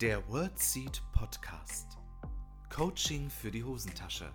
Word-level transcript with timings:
Der 0.00 0.26
WordSeed 0.30 1.02
Podcast. 1.12 1.98
Coaching 2.70 3.28
für 3.28 3.50
die 3.50 3.62
Hosentasche. 3.62 4.32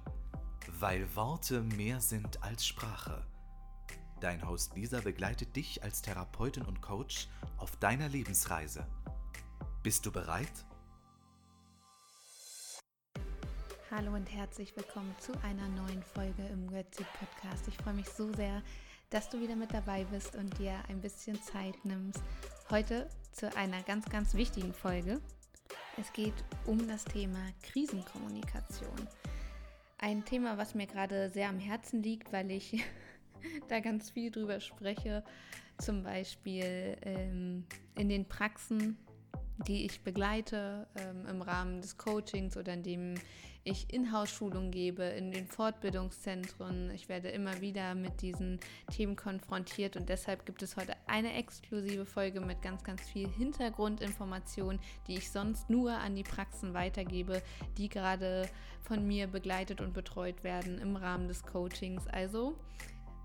Weil 0.79 1.15
Worte 1.15 1.63
mehr 1.63 1.99
sind 2.01 2.43
als 2.43 2.67
Sprache. 2.67 3.25
Dein 4.21 4.47
Host 4.47 4.75
Lisa 4.75 5.01
begleitet 5.01 5.55
dich 5.55 5.81
als 5.81 6.03
Therapeutin 6.03 6.61
und 6.65 6.83
Coach 6.83 7.27
auf 7.57 7.75
deiner 7.77 8.07
Lebensreise. 8.09 8.85
Bist 9.81 10.05
du 10.05 10.11
bereit? 10.11 10.67
Hallo 13.89 14.13
und 14.13 14.31
herzlich 14.31 14.77
willkommen 14.77 15.15
zu 15.17 15.31
einer 15.41 15.67
neuen 15.69 16.03
Folge 16.03 16.45
im 16.45 16.71
WordSeed 16.71 17.07
Podcast. 17.13 17.67
Ich 17.67 17.77
freue 17.77 17.95
mich 17.95 18.09
so 18.09 18.31
sehr, 18.33 18.61
dass 19.09 19.31
du 19.31 19.41
wieder 19.41 19.55
mit 19.55 19.73
dabei 19.73 20.03
bist 20.03 20.35
und 20.35 20.59
dir 20.59 20.75
ein 20.89 21.01
bisschen 21.01 21.41
Zeit 21.41 21.83
nimmst. 21.83 22.21
Heute 22.69 23.09
zu 23.31 23.51
einer 23.57 23.81
ganz, 23.81 24.05
ganz 24.05 24.35
wichtigen 24.35 24.71
Folge. 24.71 25.19
Es 25.97 26.11
geht 26.11 26.33
um 26.65 26.87
das 26.89 27.05
Thema 27.05 27.39
Krisenkommunikation. 27.63 29.07
Ein 29.97 30.25
Thema, 30.25 30.57
was 30.57 30.75
mir 30.75 30.87
gerade 30.87 31.29
sehr 31.29 31.47
am 31.47 31.57
Herzen 31.57 32.03
liegt, 32.03 32.33
weil 32.33 32.51
ich 32.51 32.83
da 33.69 33.79
ganz 33.79 34.09
viel 34.09 34.29
drüber 34.29 34.59
spreche. 34.59 35.23
Zum 35.77 36.03
Beispiel 36.03 36.97
ähm, 37.01 37.65
in 37.97 38.09
den 38.09 38.25
Praxen, 38.25 38.97
die 39.67 39.85
ich 39.85 40.01
begleite 40.01 40.87
ähm, 40.95 41.25
im 41.27 41.41
Rahmen 41.41 41.81
des 41.81 41.97
Coachings 41.97 42.57
oder 42.57 42.73
indem 42.73 43.15
ich 43.67 43.91
Inhouse-Schulung 43.91 44.69
gebe 44.69 45.03
in 45.03 45.31
den 45.31 45.47
Fortbildungszentren. 45.47 46.91
Ich 46.91 47.09
werde 47.09 47.29
immer 47.29 47.61
wieder 47.61 47.95
mit 47.95 48.21
diesen 48.21 48.59
Themen 48.91 49.15
konfrontiert 49.15 49.97
und 49.97 50.07
deshalb 50.07 50.45
gibt 50.45 50.61
es 50.61 50.77
heute 50.77 50.93
eine 51.07 51.33
exklusive 51.33 52.05
Folge 52.05 52.41
mit 52.41 52.61
ganz, 52.61 52.83
ganz 52.83 53.01
viel 53.09 53.27
Hintergrundinformation, 53.27 54.79
die 55.07 55.15
ich 55.15 55.31
sonst 55.31 55.67
nur 55.67 55.93
an 55.93 56.15
die 56.15 56.23
Praxen 56.23 56.75
weitergebe, 56.75 57.41
die 57.79 57.89
gerade 57.89 58.47
von 58.83 59.07
mir 59.07 59.25
begleitet 59.25 59.81
und 59.81 59.93
betreut 59.93 60.43
werden 60.43 60.77
im 60.77 60.95
Rahmen 60.95 61.27
des 61.27 61.41
Coachings. 61.41 62.05
Also 62.07 62.55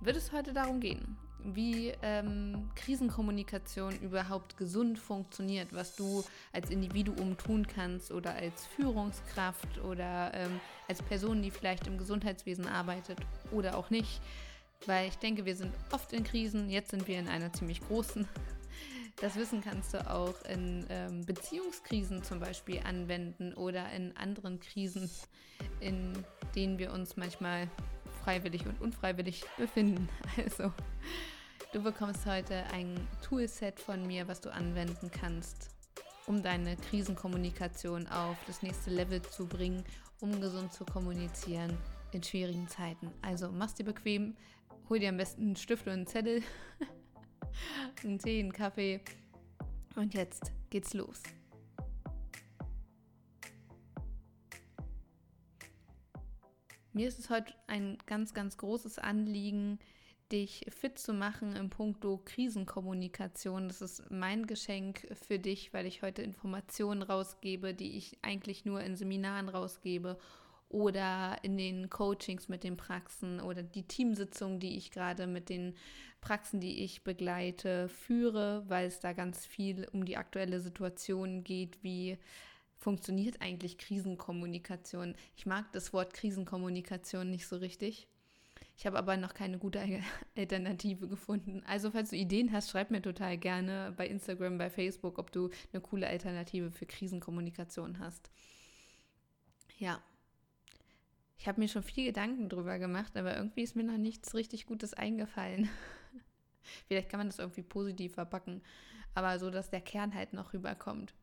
wird 0.00 0.16
es 0.16 0.32
heute 0.32 0.54
darum 0.54 0.80
gehen, 0.80 1.18
wie 1.44 1.92
ähm, 2.02 2.70
Krisenkommunikation 2.74 3.98
überhaupt 4.00 4.56
gesund 4.56 4.98
funktioniert, 4.98 5.72
was 5.72 5.96
du 5.96 6.24
als 6.52 6.70
Individuum 6.70 7.36
tun 7.36 7.66
kannst 7.66 8.12
oder 8.12 8.34
als 8.34 8.66
Führungskraft 8.66 9.78
oder 9.84 10.32
ähm, 10.34 10.60
als 10.88 11.02
Person, 11.02 11.42
die 11.42 11.50
vielleicht 11.50 11.86
im 11.86 11.98
Gesundheitswesen 11.98 12.66
arbeitet 12.66 13.18
oder 13.52 13.76
auch 13.76 13.90
nicht. 13.90 14.20
Weil 14.86 15.08
ich 15.08 15.16
denke, 15.18 15.44
wir 15.44 15.56
sind 15.56 15.74
oft 15.92 16.12
in 16.12 16.24
Krisen, 16.24 16.70
jetzt 16.70 16.90
sind 16.90 17.06
wir 17.06 17.18
in 17.18 17.28
einer 17.28 17.52
ziemlich 17.52 17.80
großen. 17.80 18.26
Das 19.20 19.36
Wissen 19.36 19.60
kannst 19.60 19.92
du 19.92 20.10
auch 20.10 20.34
in 20.48 20.86
ähm, 20.88 21.26
Beziehungskrisen 21.26 22.22
zum 22.22 22.40
Beispiel 22.40 22.80
anwenden 22.84 23.52
oder 23.52 23.92
in 23.92 24.16
anderen 24.16 24.60
Krisen, 24.60 25.10
in 25.80 26.24
denen 26.54 26.78
wir 26.78 26.90
uns 26.92 27.18
manchmal 27.18 27.68
freiwillig 28.24 28.66
und 28.66 28.80
unfreiwillig 28.80 29.44
befinden. 29.56 30.08
Also, 30.36 30.72
du 31.72 31.82
bekommst 31.82 32.26
heute 32.26 32.64
ein 32.72 33.06
Toolset 33.22 33.80
von 33.80 34.06
mir, 34.06 34.28
was 34.28 34.40
du 34.40 34.52
anwenden 34.52 35.10
kannst, 35.10 35.70
um 36.26 36.42
deine 36.42 36.76
Krisenkommunikation 36.76 38.06
auf 38.08 38.36
das 38.46 38.62
nächste 38.62 38.90
Level 38.90 39.22
zu 39.22 39.46
bringen, 39.46 39.84
um 40.20 40.40
gesund 40.40 40.72
zu 40.72 40.84
kommunizieren 40.84 41.76
in 42.12 42.22
schwierigen 42.22 42.68
Zeiten. 42.68 43.10
Also, 43.22 43.50
mach's 43.50 43.74
dir 43.74 43.84
bequem, 43.84 44.36
hol 44.88 44.98
dir 44.98 45.08
am 45.08 45.16
besten 45.16 45.42
einen 45.42 45.56
Stift 45.56 45.86
und 45.86 45.92
einen 45.92 46.06
Zettel, 46.06 46.42
einen 48.04 48.18
Tee, 48.18 48.40
einen 48.40 48.52
Kaffee 48.52 49.00
und 49.96 50.14
jetzt 50.14 50.52
geht's 50.70 50.94
los. 50.94 51.22
Mir 56.92 57.06
ist 57.06 57.20
es 57.20 57.30
heute 57.30 57.54
ein 57.68 57.98
ganz, 58.06 58.34
ganz 58.34 58.58
großes 58.58 58.98
Anliegen, 58.98 59.78
dich 60.32 60.66
fit 60.68 60.98
zu 60.98 61.12
machen 61.12 61.54
im 61.54 61.70
Punkto 61.70 62.20
Krisenkommunikation. 62.24 63.68
Das 63.68 63.80
ist 63.80 64.10
mein 64.10 64.46
Geschenk 64.46 65.06
für 65.26 65.38
dich, 65.38 65.72
weil 65.72 65.86
ich 65.86 66.02
heute 66.02 66.22
Informationen 66.22 67.02
rausgebe, 67.02 67.74
die 67.74 67.96
ich 67.96 68.18
eigentlich 68.22 68.64
nur 68.64 68.80
in 68.80 68.96
Seminaren 68.96 69.48
rausgebe 69.48 70.18
oder 70.68 71.38
in 71.42 71.56
den 71.56 71.90
Coachings 71.90 72.48
mit 72.48 72.64
den 72.64 72.76
Praxen 72.76 73.40
oder 73.40 73.62
die 73.62 73.86
Teamsitzungen, 73.86 74.58
die 74.58 74.76
ich 74.76 74.90
gerade 74.90 75.28
mit 75.28 75.48
den 75.48 75.74
Praxen, 76.20 76.60
die 76.60 76.82
ich 76.84 77.04
begleite, 77.04 77.88
führe, 77.88 78.64
weil 78.68 78.86
es 78.86 78.98
da 78.98 79.12
ganz 79.12 79.46
viel 79.46 79.86
um 79.92 80.04
die 80.04 80.16
aktuelle 80.16 80.60
Situation 80.60 81.44
geht, 81.44 81.82
wie 81.82 82.18
funktioniert 82.80 83.40
eigentlich 83.40 83.78
Krisenkommunikation? 83.78 85.14
Ich 85.36 85.46
mag 85.46 85.70
das 85.72 85.92
Wort 85.92 86.14
Krisenkommunikation 86.14 87.30
nicht 87.30 87.46
so 87.46 87.56
richtig. 87.56 88.08
Ich 88.76 88.86
habe 88.86 88.98
aber 88.98 89.18
noch 89.18 89.34
keine 89.34 89.58
gute 89.58 89.80
Alternative 90.36 91.06
gefunden. 91.06 91.62
Also 91.66 91.90
falls 91.90 92.10
du 92.10 92.16
Ideen 92.16 92.50
hast, 92.50 92.70
schreib 92.70 92.90
mir 92.90 93.02
total 93.02 93.36
gerne 93.36 93.92
bei 93.96 94.06
Instagram, 94.06 94.56
bei 94.56 94.70
Facebook, 94.70 95.18
ob 95.18 95.30
du 95.30 95.50
eine 95.72 95.82
coole 95.82 96.08
Alternative 96.08 96.70
für 96.70 96.86
Krisenkommunikation 96.86 97.98
hast. 97.98 98.30
Ja. 99.78 100.02
Ich 101.36 101.46
habe 101.48 101.60
mir 101.60 101.68
schon 101.68 101.82
viel 101.82 102.06
Gedanken 102.06 102.48
drüber 102.48 102.78
gemacht, 102.78 103.16
aber 103.16 103.36
irgendwie 103.36 103.62
ist 103.62 103.76
mir 103.76 103.84
noch 103.84 103.98
nichts 103.98 104.34
richtig 104.34 104.66
Gutes 104.66 104.94
eingefallen. 104.94 105.68
Vielleicht 106.88 107.10
kann 107.10 107.20
man 107.20 107.28
das 107.28 107.38
irgendwie 107.38 107.62
positiv 107.62 108.14
verpacken, 108.14 108.62
aber 109.14 109.38
so, 109.38 109.50
dass 109.50 109.70
der 109.70 109.80
Kern 109.80 110.14
halt 110.14 110.32
noch 110.32 110.52
rüberkommt. 110.52 111.14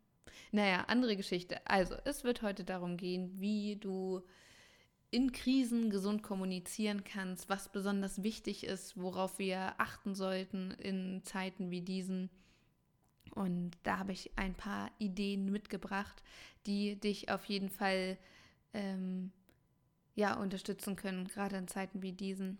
Naja, 0.51 0.85
andere 0.87 1.15
Geschichte. 1.15 1.65
Also, 1.67 1.95
es 2.05 2.23
wird 2.23 2.41
heute 2.41 2.63
darum 2.63 2.97
gehen, 2.97 3.39
wie 3.39 3.75
du 3.75 4.21
in 5.09 5.31
Krisen 5.31 5.89
gesund 5.89 6.21
kommunizieren 6.21 7.03
kannst, 7.03 7.49
was 7.49 7.71
besonders 7.71 8.23
wichtig 8.23 8.65
ist, 8.65 8.97
worauf 8.97 9.39
wir 9.39 9.79
achten 9.79 10.15
sollten 10.15 10.71
in 10.71 11.23
Zeiten 11.23 11.71
wie 11.71 11.81
diesen. 11.81 12.29
Und 13.31 13.71
da 13.83 13.99
habe 13.99 14.11
ich 14.11 14.31
ein 14.37 14.55
paar 14.55 14.91
Ideen 14.99 15.51
mitgebracht, 15.51 16.23
die 16.65 16.99
dich 16.99 17.29
auf 17.29 17.45
jeden 17.45 17.69
Fall 17.69 18.17
ähm, 18.73 19.31
ja, 20.15 20.33
unterstützen 20.33 20.95
können, 20.95 21.27
gerade 21.27 21.57
in 21.57 21.67
Zeiten 21.67 22.01
wie 22.01 22.13
diesen. 22.13 22.57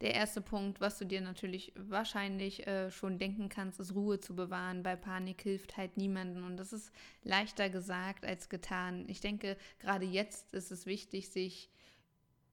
Der 0.00 0.14
erste 0.14 0.42
Punkt, 0.42 0.80
was 0.80 0.98
du 0.98 1.06
dir 1.06 1.20
natürlich 1.20 1.72
wahrscheinlich 1.76 2.66
äh, 2.66 2.90
schon 2.90 3.18
denken 3.18 3.48
kannst, 3.48 3.80
ist 3.80 3.94
Ruhe 3.94 4.20
zu 4.20 4.36
bewahren. 4.36 4.82
Bei 4.82 4.94
Panik 4.94 5.40
hilft 5.42 5.76
halt 5.76 5.96
niemanden 5.96 6.44
und 6.44 6.58
das 6.58 6.72
ist 6.72 6.92
leichter 7.22 7.70
gesagt 7.70 8.26
als 8.26 8.48
getan. 8.48 9.06
Ich 9.08 9.20
denke, 9.20 9.56
gerade 9.78 10.04
jetzt 10.04 10.52
ist 10.52 10.70
es 10.70 10.84
wichtig, 10.84 11.30
sich 11.30 11.70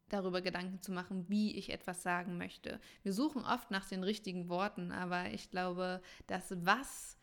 darüber 0.07 0.41
Gedanken 0.41 0.81
zu 0.81 0.91
machen, 0.91 1.27
wie 1.27 1.57
ich 1.57 1.71
etwas 1.71 2.03
sagen 2.03 2.37
möchte. 2.37 2.79
Wir 3.01 3.13
suchen 3.13 3.43
oft 3.43 3.71
nach 3.71 3.87
den 3.87 4.03
richtigen 4.03 4.47
Worten, 4.47 4.91
aber 4.91 5.31
ich 5.31 5.49
glaube, 5.49 6.01
das 6.27 6.53
Was 6.65 7.17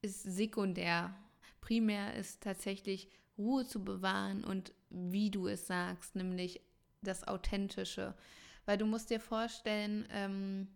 ist 0.00 0.22
sekundär. 0.22 1.14
Primär 1.60 2.14
ist 2.14 2.42
tatsächlich 2.42 3.08
Ruhe 3.36 3.66
zu 3.66 3.84
bewahren 3.84 4.44
und 4.44 4.72
wie 4.90 5.30
du 5.30 5.46
es 5.46 5.66
sagst, 5.66 6.14
nämlich 6.14 6.60
das 7.02 7.26
Authentische. 7.26 8.14
Weil 8.64 8.78
du 8.78 8.86
musst 8.86 9.10
dir 9.10 9.20
vorstellen, 9.20 10.06
ähm, 10.10 10.68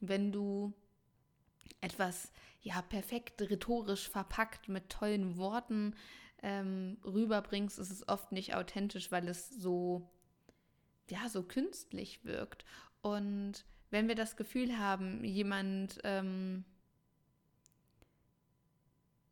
wenn 0.00 0.32
du 0.32 0.72
etwas 1.80 2.32
ja 2.62 2.82
perfekt 2.82 3.40
rhetorisch 3.42 4.08
verpackt 4.08 4.68
mit 4.68 4.90
tollen 4.90 5.36
Worten 5.36 5.94
ähm, 6.42 6.98
rüberbringst, 7.04 7.78
ist 7.78 7.90
es 7.90 8.08
oft 8.08 8.32
nicht 8.32 8.54
authentisch, 8.54 9.12
weil 9.12 9.28
es 9.28 9.50
so 9.50 10.08
ja 11.10 11.28
so 11.28 11.42
künstlich 11.42 12.24
wirkt. 12.24 12.64
Und 13.02 13.64
wenn 13.90 14.08
wir 14.08 14.14
das 14.14 14.36
Gefühl 14.36 14.78
haben, 14.78 15.24
jemand 15.24 16.00
ähm, 16.04 16.64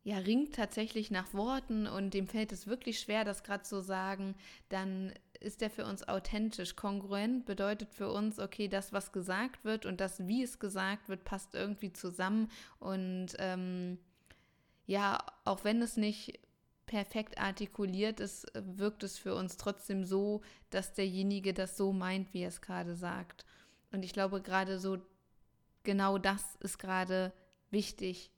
ja, 0.03 0.19
ringt 0.19 0.55
tatsächlich 0.55 1.09
nach 1.11 1.33
Worten 1.33 1.87
und 1.87 2.13
dem 2.13 2.27
fällt 2.27 2.51
es 2.51 2.67
wirklich 2.67 2.99
schwer, 2.99 3.25
das 3.25 3.43
gerade 3.43 3.63
zu 3.63 3.81
sagen, 3.81 4.35
dann 4.69 5.11
ist 5.45 5.61
der 5.61 5.69
für 5.69 5.85
uns 5.85 6.07
authentisch. 6.07 6.75
Kongruent 6.75 7.45
bedeutet 7.45 7.93
für 7.93 8.11
uns, 8.11 8.39
okay, 8.39 8.67
das, 8.67 8.91
was 8.91 9.11
gesagt 9.11 9.63
wird 9.63 9.85
und 9.85 10.01
das, 10.01 10.27
wie 10.27 10.43
es 10.43 10.59
gesagt 10.59 11.07
wird, 11.07 11.23
passt 11.23 11.55
irgendwie 11.55 11.93
zusammen. 11.93 12.49
Und 12.79 13.27
ähm, 13.37 13.99
ja, 14.85 15.23
auch 15.43 15.63
wenn 15.63 15.81
es 15.81 15.97
nicht 15.97 16.39
perfekt 16.85 17.39
artikuliert 17.39 18.19
ist, 18.19 18.51
wirkt 18.53 19.03
es 19.03 19.17
für 19.17 19.35
uns 19.35 19.57
trotzdem 19.57 20.03
so, 20.03 20.41
dass 20.69 20.93
derjenige 20.93 21.53
das 21.53 21.77
so 21.77 21.93
meint, 21.93 22.33
wie 22.33 22.41
er 22.41 22.49
es 22.49 22.61
gerade 22.61 22.95
sagt. 22.95 23.45
Und 23.91 24.03
ich 24.03 24.13
glaube, 24.13 24.41
gerade 24.41 24.79
so, 24.79 24.97
genau 25.83 26.17
das 26.17 26.55
ist 26.59 26.77
gerade 26.77 27.33
wichtig, 27.71 28.31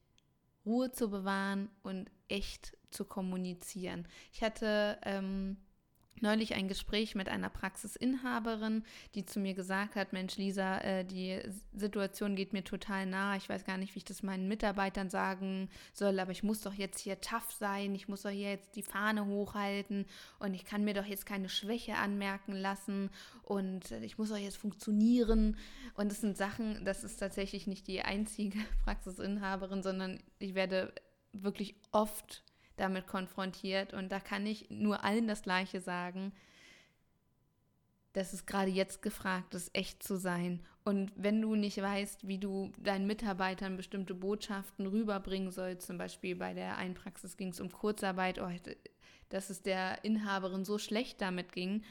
Ruhe 0.65 0.92
zu 0.92 1.09
bewahren 1.09 1.69
und 1.83 2.09
echt 2.27 2.77
zu 2.92 3.06
kommunizieren. 3.06 4.07
Ich 4.31 4.44
hatte 4.44 4.98
ähm, 5.04 5.57
neulich 6.22 6.54
ein 6.56 6.68
Gespräch 6.68 7.16
mit 7.16 7.30
einer 7.30 7.50
Praxisinhaberin, 7.50 8.84
die 9.16 9.25
zu 9.25 9.40
mir 9.40 9.54
gesagt 9.54 9.96
hat, 9.96 10.14
Mensch, 10.14 10.38
Lisa, 10.38 10.80
äh, 10.80 11.06
die 11.06 11.40
Situation 11.74 12.36
geht 12.36 12.54
mir 12.54 12.64
total 12.64 13.06
nah. 13.06 13.36
Ich 13.36 13.50
weiß 13.50 13.66
gar 13.66 13.78
nicht, 13.78 13.96
wie 13.96 14.00
ich 14.00 14.06
das 14.06 14.24
meinen 14.24 14.48
Mitarbeitern 14.48 15.10
sagen 15.10 15.69
soll, 15.94 16.19
aber 16.19 16.31
ich 16.31 16.44
muss 16.44 16.62
doch 16.62 16.74
jetzt 16.74 17.00
hier 17.00 17.22
tough 17.22 17.52
sein. 17.52 17.96
Ich 17.96 18.08
muss 18.08 18.24
doch 18.24 18.30
hier 18.30 18.52
jetzt 18.52 18.75
die 18.75 18.84
Fahne 18.84 19.25
hochhalten 19.25 20.06
und 20.40 20.54
ich 20.54 20.66
kann 20.66 20.84
mir 20.84 20.94
doch 20.94 21.06
jetzt 21.06 21.25
keine 21.25 21.50
Schwäche 21.50 21.96
anmerken 21.96 22.54
lassen 22.54 23.10
und 23.44 23.92
ich 23.92 24.18
muss 24.18 24.30
doch 24.30 24.38
jetzt 24.38 24.58
funktionieren. 24.58 25.58
Und 25.96 26.12
das 26.12 26.22
sind 26.22 26.38
Sachen, 26.38 26.84
das 26.86 27.04
ist 27.04 27.18
tatsächlich 27.18 27.68
nicht 27.68 27.88
die 27.88 28.02
einzige 28.02 28.60
Praxisinhaberin, 28.84 29.84
sondern 29.84 30.19
ich 30.40 30.56
werde 30.56 30.94
wirklich 31.34 31.75
oft 31.92 32.44
damit 32.77 33.07
konfrontiert. 33.07 33.94
Und 33.94 34.12
da 34.12 34.19
kann 34.19 34.45
ich 34.45 34.69
nur 34.69 35.03
allen 35.03 35.27
das 35.27 35.41
Gleiche 35.41 35.81
sagen. 35.81 36.31
Das 38.13 38.33
ist 38.33 38.47
gerade 38.47 38.71
jetzt 38.71 39.01
gefragt 39.01 39.53
ist, 39.53 39.75
echt 39.75 40.01
zu 40.01 40.18
sein. 40.18 40.65
Und 40.83 41.12
wenn 41.15 41.41
du 41.41 41.56
nicht 41.56 41.81
weißt, 41.81 42.27
wie 42.27 42.38
du 42.38 42.71
deinen 42.79 43.06
Mitarbeitern 43.06 43.75
bestimmte 43.75 44.15
Botschaften 44.15 44.88
rüberbringen 44.88 45.51
sollst, 45.51 45.85
zum 45.85 45.97
Beispiel 45.97 46.35
bei 46.35 46.53
der 46.53 46.77
einen 46.77 46.94
Praxis 46.94 47.35
ging 47.35 47.50
es 47.50 47.59
um 47.59 47.69
Kurzarbeit, 47.69 48.39
oh, 48.39 48.50
dass 49.30 49.50
es 49.50 49.62
der 49.62 50.03
Inhaberin 50.06 50.63
so 50.63 50.77
schlecht 50.77 51.21
damit 51.21 51.51
ging, 51.51 51.83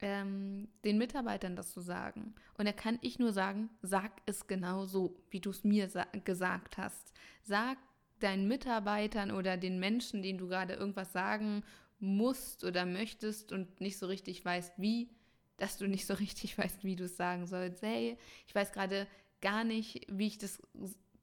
ähm, 0.00 0.68
den 0.84 0.98
Mitarbeitern 0.98 1.56
das 1.56 1.72
zu 1.72 1.80
sagen. 1.80 2.34
Und 2.56 2.66
da 2.66 2.72
kann 2.72 2.98
ich 3.02 3.18
nur 3.18 3.32
sagen, 3.32 3.68
sag 3.82 4.12
es 4.26 4.46
genau 4.46 4.86
so, 4.86 5.16
wie 5.30 5.40
du 5.40 5.50
es 5.50 5.64
mir 5.64 5.88
gesagt 6.24 6.78
hast. 6.78 7.12
Sag 7.42 7.78
deinen 8.22 8.48
Mitarbeitern 8.48 9.30
oder 9.30 9.56
den 9.56 9.78
Menschen, 9.78 10.22
denen 10.22 10.38
du 10.38 10.48
gerade 10.48 10.74
irgendwas 10.74 11.12
sagen 11.12 11.64
musst 12.00 12.64
oder 12.64 12.86
möchtest 12.86 13.52
und 13.52 13.80
nicht 13.80 13.98
so 13.98 14.06
richtig 14.06 14.44
weißt, 14.44 14.74
wie, 14.76 15.10
dass 15.56 15.78
du 15.78 15.88
nicht 15.88 16.06
so 16.06 16.14
richtig 16.14 16.56
weißt, 16.58 16.84
wie 16.84 16.96
du 16.96 17.04
es 17.04 17.16
sagen 17.16 17.46
sollst. 17.46 17.82
Hey, 17.82 18.18
ich 18.46 18.54
weiß 18.54 18.72
gerade 18.72 19.06
gar 19.40 19.64
nicht, 19.64 20.06
wie 20.08 20.26
ich 20.26 20.38
das 20.38 20.60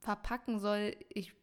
verpacken 0.02 0.60
soll. 0.60 0.96
Ich 1.10 1.34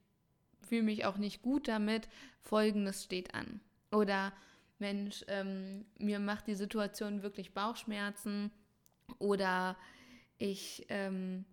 fühle 0.67 0.83
mich 0.83 1.05
auch 1.05 1.17
nicht 1.17 1.43
gut 1.43 1.69
damit. 1.69 2.09
Folgendes 2.41 3.05
steht 3.05 3.35
an. 3.35 3.61
Oder 3.91 4.33
Mensch, 4.79 5.25
ähm, 5.29 5.85
mir 5.99 6.19
macht 6.19 6.47
die 6.47 6.55
Situation 6.55 7.23
wirklich 7.23 7.53
Bauchschmerzen. 7.53 8.51
Oder 9.19 9.77
ich 10.39 10.87
ähm, 10.89 11.45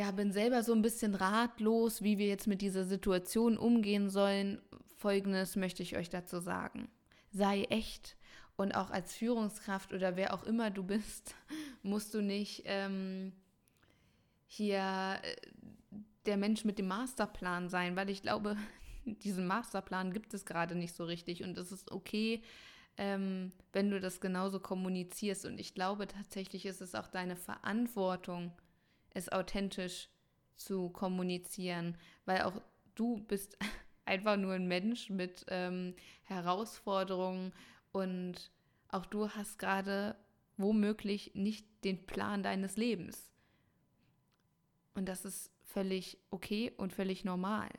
ja, 0.00 0.12
bin 0.12 0.32
selber 0.32 0.62
so 0.62 0.72
ein 0.72 0.80
bisschen 0.80 1.14
ratlos, 1.14 2.00
wie 2.00 2.16
wir 2.16 2.26
jetzt 2.26 2.46
mit 2.46 2.62
dieser 2.62 2.86
Situation 2.86 3.58
umgehen 3.58 4.08
sollen. 4.08 4.58
Folgendes 4.96 5.56
möchte 5.56 5.82
ich 5.82 5.94
euch 5.94 6.08
dazu 6.08 6.40
sagen. 6.40 6.88
Sei 7.32 7.64
echt 7.64 8.16
und 8.56 8.74
auch 8.74 8.88
als 8.90 9.14
Führungskraft 9.14 9.92
oder 9.92 10.16
wer 10.16 10.32
auch 10.32 10.44
immer 10.44 10.70
du 10.70 10.84
bist, 10.84 11.34
musst 11.82 12.14
du 12.14 12.22
nicht 12.22 12.62
ähm, 12.64 13.34
hier 14.46 15.18
äh, 15.22 15.36
der 16.24 16.38
Mensch 16.38 16.64
mit 16.64 16.78
dem 16.78 16.88
Masterplan 16.88 17.68
sein, 17.68 17.94
weil 17.94 18.08
ich 18.08 18.22
glaube, 18.22 18.56
diesen 19.04 19.46
Masterplan 19.46 20.14
gibt 20.14 20.32
es 20.32 20.46
gerade 20.46 20.76
nicht 20.76 20.96
so 20.96 21.04
richtig 21.04 21.44
und 21.44 21.58
es 21.58 21.72
ist 21.72 21.92
okay, 21.92 22.42
ähm, 22.96 23.52
wenn 23.74 23.90
du 23.90 24.00
das 24.00 24.18
genauso 24.22 24.60
kommunizierst. 24.60 25.44
Und 25.44 25.60
ich 25.60 25.74
glaube 25.74 26.06
tatsächlich 26.06 26.64
ist 26.64 26.80
es 26.80 26.94
auch 26.94 27.08
deine 27.08 27.36
Verantwortung, 27.36 28.52
es 29.14 29.30
authentisch 29.30 30.08
zu 30.56 30.90
kommunizieren, 30.90 31.96
weil 32.24 32.42
auch 32.42 32.60
du 32.94 33.18
bist 33.24 33.56
einfach 34.04 34.36
nur 34.36 34.54
ein 34.54 34.68
Mensch 34.68 35.10
mit 35.10 35.44
ähm, 35.48 35.94
Herausforderungen 36.24 37.52
und 37.92 38.50
auch 38.88 39.06
du 39.06 39.30
hast 39.30 39.58
gerade 39.58 40.16
womöglich 40.56 41.34
nicht 41.34 41.66
den 41.84 42.06
Plan 42.06 42.42
deines 42.42 42.76
Lebens. 42.76 43.30
Und 44.94 45.08
das 45.08 45.24
ist 45.24 45.50
völlig 45.62 46.18
okay 46.30 46.72
und 46.76 46.92
völlig 46.92 47.24
normal. 47.24 47.70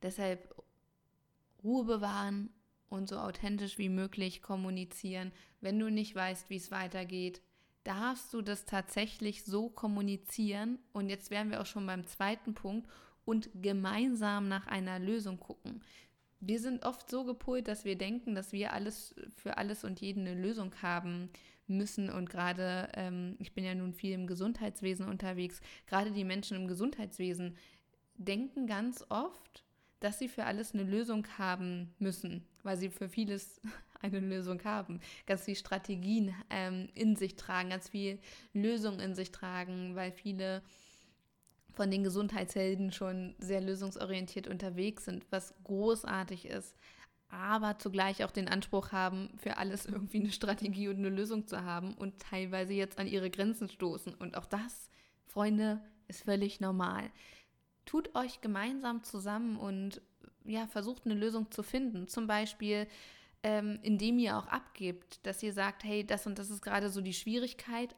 Deshalb 0.00 0.54
Ruhe 1.62 1.84
bewahren 1.84 2.50
und 2.88 3.08
so 3.08 3.18
authentisch 3.18 3.78
wie 3.78 3.88
möglich 3.88 4.42
kommunizieren. 4.42 5.32
Wenn 5.60 5.78
du 5.78 5.90
nicht 5.90 6.14
weißt, 6.14 6.50
wie 6.50 6.56
es 6.56 6.70
weitergeht, 6.70 7.40
darfst 7.84 8.32
du 8.32 8.42
das 8.42 8.64
tatsächlich 8.64 9.44
so 9.44 9.68
kommunizieren. 9.68 10.78
Und 10.92 11.08
jetzt 11.08 11.30
wären 11.30 11.50
wir 11.50 11.60
auch 11.60 11.66
schon 11.66 11.86
beim 11.86 12.06
zweiten 12.06 12.54
Punkt 12.54 12.88
und 13.24 13.50
gemeinsam 13.60 14.48
nach 14.48 14.66
einer 14.66 14.98
Lösung 14.98 15.38
gucken. 15.38 15.82
Wir 16.40 16.58
sind 16.58 16.84
oft 16.84 17.08
so 17.08 17.24
gepolt, 17.24 17.68
dass 17.68 17.84
wir 17.84 17.96
denken, 17.96 18.34
dass 18.34 18.52
wir 18.52 18.72
alles 18.72 19.14
für 19.36 19.58
alles 19.58 19.84
und 19.84 20.00
jeden 20.00 20.26
eine 20.26 20.40
Lösung 20.40 20.74
haben 20.82 21.30
müssen. 21.68 22.10
Und 22.10 22.28
gerade, 22.28 22.88
ähm, 22.94 23.36
ich 23.38 23.54
bin 23.54 23.64
ja 23.64 23.74
nun 23.74 23.92
viel 23.92 24.12
im 24.12 24.26
Gesundheitswesen 24.26 25.08
unterwegs, 25.08 25.60
gerade 25.86 26.10
die 26.10 26.24
Menschen 26.24 26.56
im 26.56 26.66
Gesundheitswesen 26.66 27.56
denken 28.16 28.66
ganz 28.66 29.04
oft, 29.08 29.64
dass 30.00 30.18
sie 30.18 30.28
für 30.28 30.44
alles 30.44 30.74
eine 30.74 30.82
Lösung 30.82 31.26
haben 31.38 31.94
müssen, 31.98 32.44
weil 32.64 32.76
sie 32.76 32.90
für 32.90 33.08
vieles 33.08 33.60
eine 34.02 34.20
Lösung 34.20 34.62
haben, 34.64 35.00
ganz 35.26 35.44
viel 35.44 35.56
Strategien 35.56 36.34
ähm, 36.50 36.88
in 36.94 37.16
sich 37.16 37.36
tragen, 37.36 37.70
ganz 37.70 37.88
viel 37.88 38.18
Lösungen 38.52 39.00
in 39.00 39.14
sich 39.14 39.32
tragen, 39.32 39.94
weil 39.94 40.12
viele 40.12 40.62
von 41.74 41.90
den 41.90 42.04
Gesundheitshelden 42.04 42.92
schon 42.92 43.34
sehr 43.38 43.60
lösungsorientiert 43.60 44.46
unterwegs 44.46 45.06
sind, 45.06 45.24
was 45.30 45.54
großartig 45.64 46.46
ist, 46.46 46.76
aber 47.28 47.78
zugleich 47.78 48.24
auch 48.24 48.30
den 48.30 48.48
Anspruch 48.48 48.92
haben, 48.92 49.30
für 49.38 49.56
alles 49.56 49.86
irgendwie 49.86 50.20
eine 50.20 50.32
Strategie 50.32 50.88
und 50.88 50.98
eine 50.98 51.08
Lösung 51.08 51.46
zu 51.46 51.64
haben 51.64 51.94
und 51.94 52.18
teilweise 52.18 52.74
jetzt 52.74 52.98
an 52.98 53.06
ihre 53.06 53.30
Grenzen 53.30 53.70
stoßen. 53.70 54.14
Und 54.14 54.36
auch 54.36 54.44
das, 54.44 54.90
Freunde, 55.26 55.80
ist 56.08 56.24
völlig 56.24 56.60
normal. 56.60 57.10
Tut 57.86 58.14
euch 58.14 58.42
gemeinsam 58.42 59.02
zusammen 59.02 59.56
und 59.56 60.02
ja, 60.44 60.66
versucht 60.66 61.06
eine 61.06 61.14
Lösung 61.14 61.50
zu 61.50 61.62
finden. 61.62 62.06
Zum 62.06 62.26
Beispiel 62.26 62.86
ähm, 63.42 63.78
indem 63.82 64.18
ihr 64.18 64.38
auch 64.38 64.46
abgebt, 64.46 65.24
dass 65.26 65.42
ihr 65.42 65.52
sagt, 65.52 65.84
hey, 65.84 66.06
das 66.06 66.26
und 66.26 66.38
das 66.38 66.50
ist 66.50 66.62
gerade 66.62 66.90
so 66.90 67.00
die 67.00 67.14
Schwierigkeit, 67.14 67.94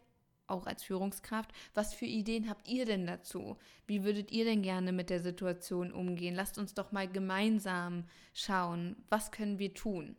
auch 0.47 0.67
als 0.67 0.83
Führungskraft. 0.85 1.53
Was 1.75 1.95
für 1.95 2.07
Ideen 2.07 2.49
habt 2.49 2.69
ihr 2.69 2.85
denn 2.85 3.07
dazu? 3.07 3.57
Wie 3.87 4.05
würdet 4.05 4.31
ihr 4.33 4.45
denn 4.45 4.63
gerne 4.63 4.93
mit 4.93 5.11
der 5.11 5.21
Situation 5.21 5.93
umgehen? 5.93 6.35
Lasst 6.35 6.59
uns 6.59 6.75
doch 6.75 6.93
mal 6.93 7.09
gemeinsam 7.09 8.05
schauen, 8.33 8.97
was 9.09 9.33
können 9.33 9.59
wir 9.59 9.75
tun? 9.75 10.17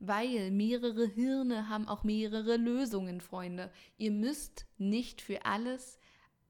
Weil 0.00 0.50
mehrere 0.50 1.06
Hirne 1.06 1.68
haben 1.68 1.88
auch 1.88 2.04
mehrere 2.04 2.56
Lösungen, 2.56 3.20
Freunde. 3.20 3.70
Ihr 3.96 4.10
müsst 4.10 4.66
nicht 4.76 5.22
für 5.22 5.46
alles 5.46 5.98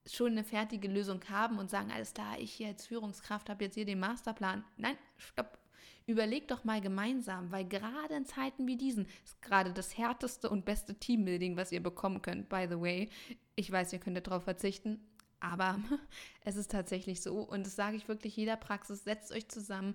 schon 0.07 0.33
eine 0.33 0.45
fertige 0.45 0.89
Lösung 0.89 1.21
haben 1.31 1.59
und 1.59 1.71
sagen, 1.71 1.91
alles 1.91 2.13
klar, 2.13 2.39
ich 2.39 2.53
hier 2.53 2.69
als 2.69 2.87
Führungskraft 2.87 3.49
habe 3.49 3.65
jetzt 3.65 3.75
hier 3.75 3.87
den 3.87 4.01
Masterplan. 4.01 4.65
Nein, 4.77 4.99
stopp, 5.17 5.59
Überlegt 6.07 6.51
doch 6.51 6.65
mal 6.65 6.83
gemeinsam, 6.83 7.51
weil 7.51 7.65
gerade 7.65 8.15
in 8.15 8.27
Zeiten 8.27 8.67
wie 8.67 8.77
diesen 8.77 9.07
ist 9.25 9.41
gerade 9.41 9.73
das 9.73 9.97
härteste 9.97 10.51
und 10.51 10.67
beste 10.67 10.95
Teambuilding, 10.95 11.57
was 11.57 11.73
ihr 11.73 11.83
bekommen 11.83 12.21
könnt. 12.21 12.51
By 12.51 12.67
the 12.69 12.79
way, 12.79 13.09
ich 13.57 13.73
weiß, 13.73 13.95
ihr 13.95 14.01
könntet 14.01 14.27
darauf 14.27 14.45
verzichten, 14.45 15.01
aber 15.41 15.81
es 16.45 16.57
ist 16.57 16.71
tatsächlich 16.71 17.23
so. 17.23 17.41
Und 17.41 17.65
das 17.65 17.75
sage 17.75 17.97
ich 17.97 18.07
wirklich 18.07 18.37
jeder 18.37 18.57
Praxis. 18.57 19.05
Setzt 19.05 19.33
euch 19.33 19.49
zusammen 19.49 19.95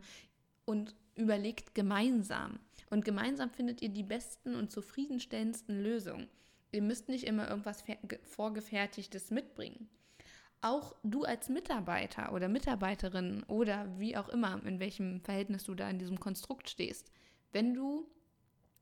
und 0.65 0.95
überlegt 1.13 1.75
gemeinsam. 1.75 2.59
Und 2.89 3.05
gemeinsam 3.05 3.51
findet 3.51 3.83
ihr 3.83 3.89
die 3.89 4.01
besten 4.01 4.55
und 4.55 4.71
zufriedenstellendsten 4.71 5.79
Lösungen. 5.79 6.27
Ihr 6.71 6.81
müsst 6.81 7.07
nicht 7.07 7.25
immer 7.25 7.47
irgendwas 7.47 7.83
Vorgefertigtes 8.23 9.29
mitbringen 9.29 9.89
auch 10.61 10.95
du 11.03 11.23
als 11.23 11.49
Mitarbeiter 11.49 12.33
oder 12.33 12.47
Mitarbeiterin 12.49 13.43
oder 13.43 13.87
wie 13.97 14.17
auch 14.17 14.29
immer, 14.29 14.61
in 14.65 14.79
welchem 14.79 15.21
Verhältnis 15.21 15.63
du 15.63 15.75
da 15.75 15.89
in 15.89 15.99
diesem 15.99 16.19
Konstrukt 16.19 16.69
stehst, 16.69 17.11
wenn 17.51 17.73
du 17.73 18.07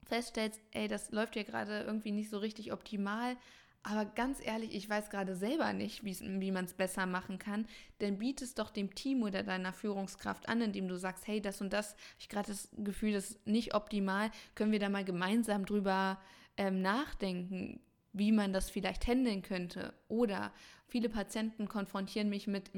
feststellst, 0.06 0.60
ey, 0.72 0.88
das 0.88 1.12
läuft 1.12 1.36
ja 1.36 1.44
gerade 1.44 1.82
irgendwie 1.82 2.12
nicht 2.12 2.30
so 2.30 2.38
richtig 2.38 2.74
optimal, 2.74 3.36
aber 3.84 4.06
ganz 4.06 4.46
ehrlich, 4.46 4.76
ich 4.76 4.90
weiß 4.90 5.10
gerade 5.10 5.36
selber 5.36 5.72
nicht, 5.72 6.04
wie 6.04 6.52
man 6.52 6.66
es 6.66 6.74
besser 6.74 7.06
machen 7.06 7.40
kann, 7.40 7.68
dann 8.00 8.18
biet 8.18 8.42
es 8.42 8.54
doch 8.54 8.70
dem 8.70 8.94
Team 8.96 9.24
oder 9.24 9.44
deiner 9.44 9.72
Führungskraft 9.72 10.50
an, 10.50 10.62
indem 10.62 10.88
du 10.88 10.98
sagst, 10.98 11.26
hey, 11.28 11.42
das 11.42 11.62
und 11.62 11.72
das, 11.72 11.96
ich 12.20 12.28
gerade 12.28 12.50
das 12.50 12.70
Gefühl, 12.78 13.14
das 13.14 13.32
ist 13.32 13.48
nicht 13.48 13.76
optimal, 13.76 14.32
können 14.56 14.72
wir 14.72 14.80
da 14.80 14.90
mal 14.90 15.06
gemeinsam 15.06 15.66
drüber 15.66 16.20
ähm, 16.58 16.82
nachdenken, 16.82 17.80
wie 18.12 18.32
man 18.32 18.52
das 18.52 18.70
vielleicht 18.70 19.08
handeln 19.08 19.42
könnte. 19.42 19.94
Oder 20.08 20.52
Viele 20.88 21.10
Patienten 21.10 21.68
konfrontieren 21.68 22.30
mich 22.30 22.48
mit 22.48 22.72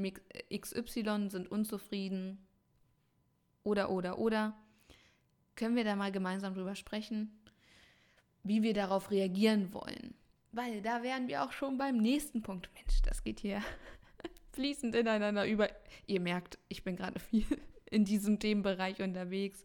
XY, 0.51 1.29
sind 1.29 1.51
unzufrieden 1.51 2.45
oder, 3.63 3.91
oder, 3.91 4.17
oder. 4.17 4.57
Können 5.55 5.75
wir 5.75 5.83
da 5.83 5.95
mal 5.95 6.11
gemeinsam 6.11 6.55
drüber 6.55 6.75
sprechen, 6.75 7.39
wie 8.43 8.63
wir 8.63 8.73
darauf 8.73 9.11
reagieren 9.11 9.73
wollen? 9.73 10.15
Weil 10.51 10.81
da 10.81 11.03
wären 11.03 11.27
wir 11.27 11.43
auch 11.43 11.51
schon 11.51 11.77
beim 11.77 11.97
nächsten 11.97 12.41
Punkt. 12.41 12.69
Mensch, 12.73 13.01
das 13.03 13.23
geht 13.23 13.41
hier 13.41 13.61
fließend 14.53 14.95
ineinander 14.95 15.45
über. 15.47 15.69
Ihr 16.07 16.19
merkt, 16.19 16.57
ich 16.67 16.83
bin 16.83 16.95
gerade 16.95 17.19
viel 17.19 17.45
in 17.91 18.05
diesem 18.05 18.39
Themenbereich 18.39 19.01
unterwegs. 19.01 19.63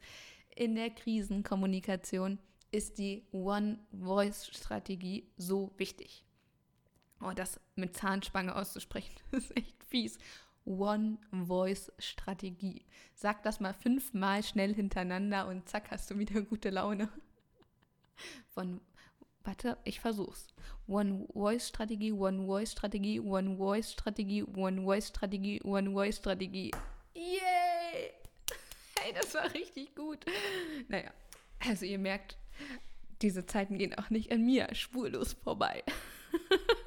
In 0.55 0.75
der 0.75 0.91
Krisenkommunikation 0.91 2.39
ist 2.71 2.99
die 2.99 3.25
One-Voice-Strategie 3.33 5.31
so 5.37 5.73
wichtig. 5.79 6.25
Oh, 7.25 7.33
das 7.33 7.59
mit 7.75 7.97
Zahnspange 7.97 8.55
auszusprechen, 8.55 9.15
ist 9.31 9.57
echt 9.57 9.83
fies. 9.89 10.19
One-Voice-Strategie. 10.67 12.85
Sag 13.15 13.43
das 13.43 13.61
mal 13.61 13.73
fünfmal 13.73 14.43
schnell 14.43 14.75
hintereinander 14.75 15.49
und 15.49 15.67
zack, 15.69 15.91
hast 15.91 16.11
du 16.11 16.19
wieder 16.19 16.43
gute 16.43 16.69
Laune. 16.71 17.09
Von, 18.55 18.81
warte, 19.43 19.77
ich 19.85 20.01
versuch's. 20.01 20.49
One-Voice-Strategie, 20.87 22.13
One-Voice-Strategie, 22.13 23.21
One-Voice-Strategie, 23.21 24.45
One-Voice-Strategie, 24.45 25.63
One-Voice-Strategie. 25.63 26.73
Yay! 27.15 27.39
Hey, 29.01 29.13
das 29.13 29.35
war 29.35 29.53
richtig 29.53 29.95
gut. 29.95 30.25
Naja, 30.89 31.11
also 31.59 31.85
ihr 31.85 31.99
merkt, 31.99 32.39
diese 33.21 33.45
Zeiten 33.45 33.77
gehen 33.77 33.93
auch 33.95 34.09
nicht 34.09 34.33
an 34.33 34.47
mir 34.47 34.75
spurlos 34.75 35.35
vorbei. 35.35 35.85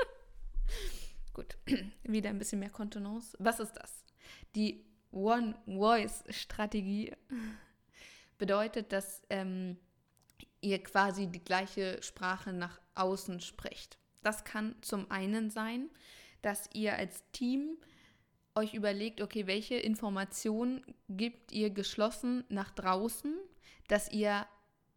Gut, 1.37 1.55
wieder 2.03 2.31
ein 2.31 2.39
bisschen 2.39 2.59
mehr 2.59 2.71
Kontenance. 2.71 3.37
Was 3.39 3.59
ist 3.59 3.73
das? 3.73 4.03
Die 4.55 4.83
One-Voice-Strategie 5.11 7.13
bedeutet, 8.39 8.91
dass 8.91 9.21
ähm, 9.29 9.77
ihr 10.61 10.81
quasi 10.81 11.27
die 11.27 11.43
gleiche 11.43 12.01
Sprache 12.01 12.53
nach 12.53 12.81
außen 12.95 13.39
sprecht. 13.39 13.99
Das 14.23 14.45
kann 14.45 14.75
zum 14.81 15.11
einen 15.11 15.51
sein, 15.51 15.91
dass 16.41 16.67
ihr 16.73 16.95
als 16.95 17.23
Team 17.33 17.77
euch 18.55 18.73
überlegt, 18.73 19.21
okay, 19.21 19.45
welche 19.45 19.75
Informationen 19.75 20.83
gibt 21.07 21.51
ihr 21.51 21.69
geschlossen 21.69 22.45
nach 22.49 22.71
draußen, 22.71 23.35
dass 23.87 24.11
ihr 24.11 24.47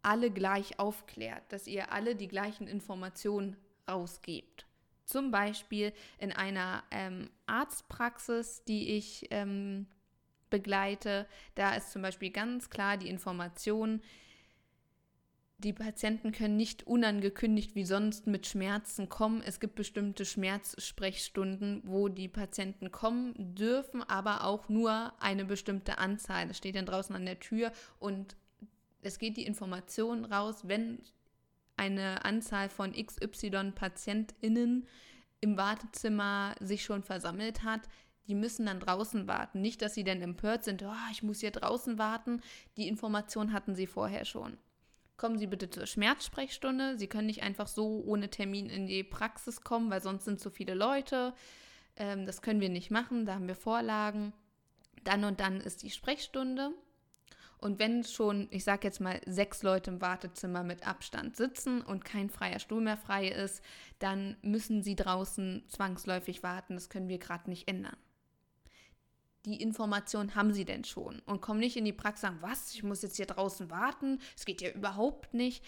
alle 0.00 0.30
gleich 0.30 0.78
aufklärt, 0.78 1.52
dass 1.52 1.66
ihr 1.66 1.92
alle 1.92 2.16
die 2.16 2.28
gleichen 2.28 2.66
Informationen 2.66 3.58
rausgebt. 3.86 4.64
Zum 5.10 5.32
Beispiel 5.32 5.92
in 6.18 6.30
einer 6.30 6.84
ähm, 6.92 7.30
Arztpraxis, 7.46 8.62
die 8.62 8.96
ich 8.96 9.26
ähm, 9.32 9.88
begleite, 10.50 11.26
da 11.56 11.74
ist 11.74 11.90
zum 11.90 12.02
Beispiel 12.02 12.30
ganz 12.30 12.70
klar 12.70 12.96
die 12.96 13.08
Information, 13.08 14.02
die 15.58 15.72
Patienten 15.72 16.30
können 16.30 16.56
nicht 16.56 16.86
unangekündigt 16.86 17.74
wie 17.74 17.84
sonst 17.84 18.28
mit 18.28 18.46
Schmerzen 18.46 19.08
kommen. 19.08 19.42
Es 19.44 19.58
gibt 19.58 19.74
bestimmte 19.74 20.24
Schmerzsprechstunden, 20.24 21.82
wo 21.84 22.08
die 22.08 22.28
Patienten 22.28 22.92
kommen 22.92 23.34
dürfen, 23.56 24.04
aber 24.04 24.44
auch 24.44 24.68
nur 24.68 25.12
eine 25.20 25.44
bestimmte 25.44 25.98
Anzahl. 25.98 26.46
Das 26.46 26.56
steht 26.56 26.76
dann 26.76 26.86
draußen 26.86 27.16
an 27.16 27.26
der 27.26 27.40
Tür 27.40 27.72
und 27.98 28.36
es 29.02 29.18
geht 29.18 29.36
die 29.36 29.44
Information 29.44 30.24
raus, 30.24 30.68
wenn 30.68 31.02
eine 31.80 32.26
Anzahl 32.26 32.68
von 32.68 32.92
XY 32.92 33.72
PatientInnen 33.74 34.86
im 35.40 35.56
Wartezimmer 35.56 36.54
sich 36.60 36.84
schon 36.84 37.02
versammelt 37.02 37.62
hat, 37.62 37.80
die 38.28 38.34
müssen 38.34 38.66
dann 38.66 38.80
draußen 38.80 39.26
warten. 39.26 39.62
Nicht, 39.62 39.80
dass 39.80 39.94
sie 39.94 40.04
dann 40.04 40.20
empört 40.20 40.62
sind, 40.62 40.82
oh, 40.82 41.10
ich 41.10 41.22
muss 41.22 41.40
hier 41.40 41.50
draußen 41.50 41.98
warten. 41.98 42.42
Die 42.76 42.86
Information 42.86 43.54
hatten 43.54 43.74
sie 43.74 43.86
vorher 43.86 44.26
schon. 44.26 44.58
Kommen 45.16 45.38
Sie 45.38 45.46
bitte 45.46 45.68
zur 45.68 45.86
Schmerzsprechstunde. 45.86 46.98
Sie 46.98 47.06
können 47.06 47.26
nicht 47.26 47.42
einfach 47.42 47.66
so 47.66 48.02
ohne 48.06 48.30
Termin 48.30 48.70
in 48.70 48.86
die 48.86 49.02
Praxis 49.02 49.62
kommen, 49.62 49.90
weil 49.90 50.02
sonst 50.02 50.24
sind 50.24 50.40
zu 50.40 50.50
viele 50.50 50.74
Leute. 50.74 51.34
Ähm, 51.96 52.26
das 52.26 52.40
können 52.40 52.60
wir 52.60 52.68
nicht 52.68 52.90
machen, 52.90 53.26
da 53.26 53.34
haben 53.34 53.48
wir 53.48 53.56
Vorlagen. 53.56 54.32
Dann 55.04 55.24
und 55.24 55.40
dann 55.40 55.60
ist 55.60 55.82
die 55.82 55.90
Sprechstunde. 55.90 56.72
Und 57.60 57.78
wenn 57.78 58.04
schon, 58.04 58.48
ich 58.50 58.64
sage 58.64 58.86
jetzt 58.86 59.00
mal, 59.00 59.20
sechs 59.26 59.62
Leute 59.62 59.90
im 59.90 60.00
Wartezimmer 60.00 60.62
mit 60.62 60.86
Abstand 60.86 61.36
sitzen 61.36 61.82
und 61.82 62.04
kein 62.04 62.30
freier 62.30 62.58
Stuhl 62.58 62.80
mehr 62.80 62.96
frei 62.96 63.28
ist, 63.28 63.62
dann 63.98 64.36
müssen 64.42 64.82
sie 64.82 64.96
draußen 64.96 65.64
zwangsläufig 65.68 66.42
warten. 66.42 66.74
Das 66.74 66.88
können 66.88 67.08
wir 67.08 67.18
gerade 67.18 67.50
nicht 67.50 67.68
ändern. 67.68 67.96
Die 69.44 69.62
Information 69.62 70.34
haben 70.34 70.52
sie 70.52 70.64
denn 70.64 70.84
schon 70.84 71.20
und 71.20 71.40
kommen 71.40 71.60
nicht 71.60 71.76
in 71.76 71.84
die 71.84 71.92
Praxis 71.92 72.28
und 72.28 72.40
sagen, 72.40 72.52
was, 72.52 72.74
ich 72.74 72.82
muss 72.82 73.02
jetzt 73.02 73.16
hier 73.16 73.26
draußen 73.26 73.70
warten, 73.70 74.20
es 74.36 74.44
geht 74.44 74.60
ja 74.60 74.70
überhaupt 74.70 75.32
nicht. 75.32 75.64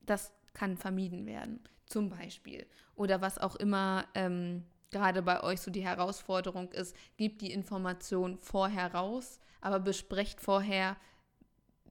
Das 0.00 0.32
kann 0.52 0.76
vermieden 0.76 1.24
werden, 1.26 1.60
zum 1.86 2.10
Beispiel. 2.10 2.66
Oder 2.94 3.22
was 3.22 3.38
auch 3.38 3.56
immer 3.56 4.04
ähm, 4.14 4.64
gerade 4.90 5.22
bei 5.22 5.42
euch 5.42 5.60
so 5.60 5.70
die 5.70 5.84
Herausforderung 5.84 6.70
ist, 6.72 6.94
gebt 7.16 7.40
die 7.40 7.52
Information 7.52 8.38
vorher 8.38 8.94
raus, 8.94 9.40
aber 9.62 9.80
besprecht 9.80 10.40
vorher, 10.40 10.96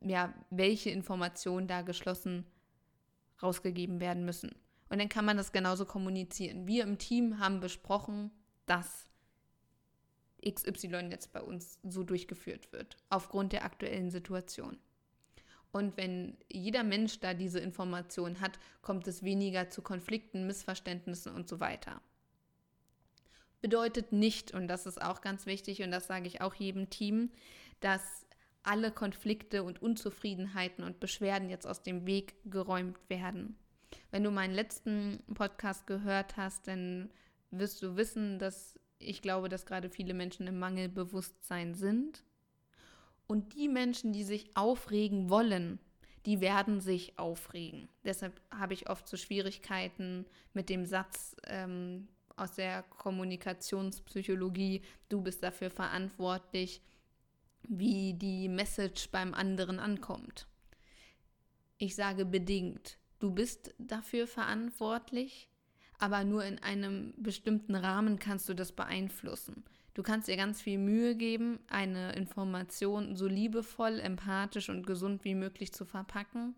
ja, 0.01 0.33
welche 0.51 0.91
Informationen 0.91 1.67
da 1.67 1.81
geschlossen 1.81 2.45
rausgegeben 3.41 3.99
werden 3.99 4.23
müssen. 4.25 4.51
Und 4.89 4.99
dann 4.99 5.09
kann 5.09 5.25
man 5.25 5.37
das 5.37 5.51
genauso 5.51 5.85
kommunizieren. 5.85 6.67
Wir 6.67 6.83
im 6.83 6.99
Team 6.99 7.39
haben 7.39 7.59
besprochen, 7.59 8.29
dass 8.65 9.09
XY 10.45 11.07
jetzt 11.09 11.33
bei 11.33 11.41
uns 11.41 11.79
so 11.83 12.03
durchgeführt 12.03 12.71
wird, 12.73 12.97
aufgrund 13.09 13.53
der 13.53 13.63
aktuellen 13.63 14.11
Situation. 14.11 14.77
Und 15.71 15.95
wenn 15.95 16.37
jeder 16.51 16.83
Mensch 16.83 17.19
da 17.21 17.33
diese 17.33 17.59
Information 17.59 18.41
hat, 18.41 18.59
kommt 18.81 19.07
es 19.07 19.23
weniger 19.23 19.69
zu 19.69 19.81
Konflikten, 19.81 20.45
Missverständnissen 20.45 21.33
und 21.33 21.47
so 21.47 21.61
weiter 21.61 22.01
bedeutet 23.61 24.11
nicht, 24.11 24.53
und 24.53 24.67
das 24.67 24.85
ist 24.85 25.01
auch 25.01 25.21
ganz 25.21 25.45
wichtig, 25.45 25.81
und 25.81 25.91
das 25.91 26.07
sage 26.07 26.27
ich 26.27 26.41
auch 26.41 26.53
jedem 26.53 26.89
Team, 26.89 27.31
dass 27.79 28.25
alle 28.63 28.91
Konflikte 28.91 29.63
und 29.63 29.81
Unzufriedenheiten 29.81 30.83
und 30.83 30.99
Beschwerden 30.99 31.49
jetzt 31.49 31.65
aus 31.65 31.81
dem 31.81 32.05
Weg 32.05 32.35
geräumt 32.45 32.97
werden. 33.09 33.55
Wenn 34.11 34.23
du 34.23 34.31
meinen 34.31 34.53
letzten 34.53 35.23
Podcast 35.33 35.87
gehört 35.87 36.37
hast, 36.37 36.67
dann 36.67 37.09
wirst 37.49 37.81
du 37.81 37.95
wissen, 37.95 38.39
dass 38.39 38.79
ich 38.99 39.21
glaube, 39.21 39.49
dass 39.49 39.65
gerade 39.65 39.89
viele 39.89 40.13
Menschen 40.13 40.47
im 40.47 40.59
Mangelbewusstsein 40.59 41.73
sind. 41.73 42.23
Und 43.27 43.55
die 43.55 43.67
Menschen, 43.67 44.13
die 44.13 44.23
sich 44.23 44.55
aufregen 44.55 45.29
wollen, 45.29 45.79
die 46.25 46.39
werden 46.39 46.81
sich 46.81 47.17
aufregen. 47.17 47.89
Deshalb 48.03 48.39
habe 48.51 48.73
ich 48.73 48.89
oft 48.89 49.07
so 49.07 49.17
Schwierigkeiten 49.17 50.25
mit 50.53 50.69
dem 50.69 50.85
Satz, 50.85 51.35
ähm, 51.47 52.07
aus 52.41 52.53
der 52.53 52.83
Kommunikationspsychologie, 52.83 54.81
du 55.09 55.21
bist 55.21 55.43
dafür 55.43 55.69
verantwortlich, 55.69 56.81
wie 57.63 58.13
die 58.15 58.49
Message 58.49 59.09
beim 59.11 59.33
anderen 59.33 59.79
ankommt. 59.79 60.47
Ich 61.77 61.95
sage 61.95 62.25
bedingt, 62.25 62.97
du 63.19 63.31
bist 63.31 63.73
dafür 63.77 64.27
verantwortlich, 64.27 65.49
aber 65.99 66.23
nur 66.23 66.43
in 66.43 66.57
einem 66.59 67.13
bestimmten 67.17 67.75
Rahmen 67.75 68.17
kannst 68.17 68.49
du 68.49 68.55
das 68.55 68.71
beeinflussen. 68.71 69.63
Du 69.93 70.03
kannst 70.03 70.27
dir 70.27 70.37
ganz 70.37 70.61
viel 70.61 70.79
Mühe 70.79 71.15
geben, 71.15 71.59
eine 71.67 72.13
Information 72.13 73.15
so 73.15 73.27
liebevoll, 73.27 73.99
empathisch 73.99 74.69
und 74.69 74.87
gesund 74.87 75.23
wie 75.25 75.35
möglich 75.35 75.73
zu 75.73 75.85
verpacken. 75.85 76.55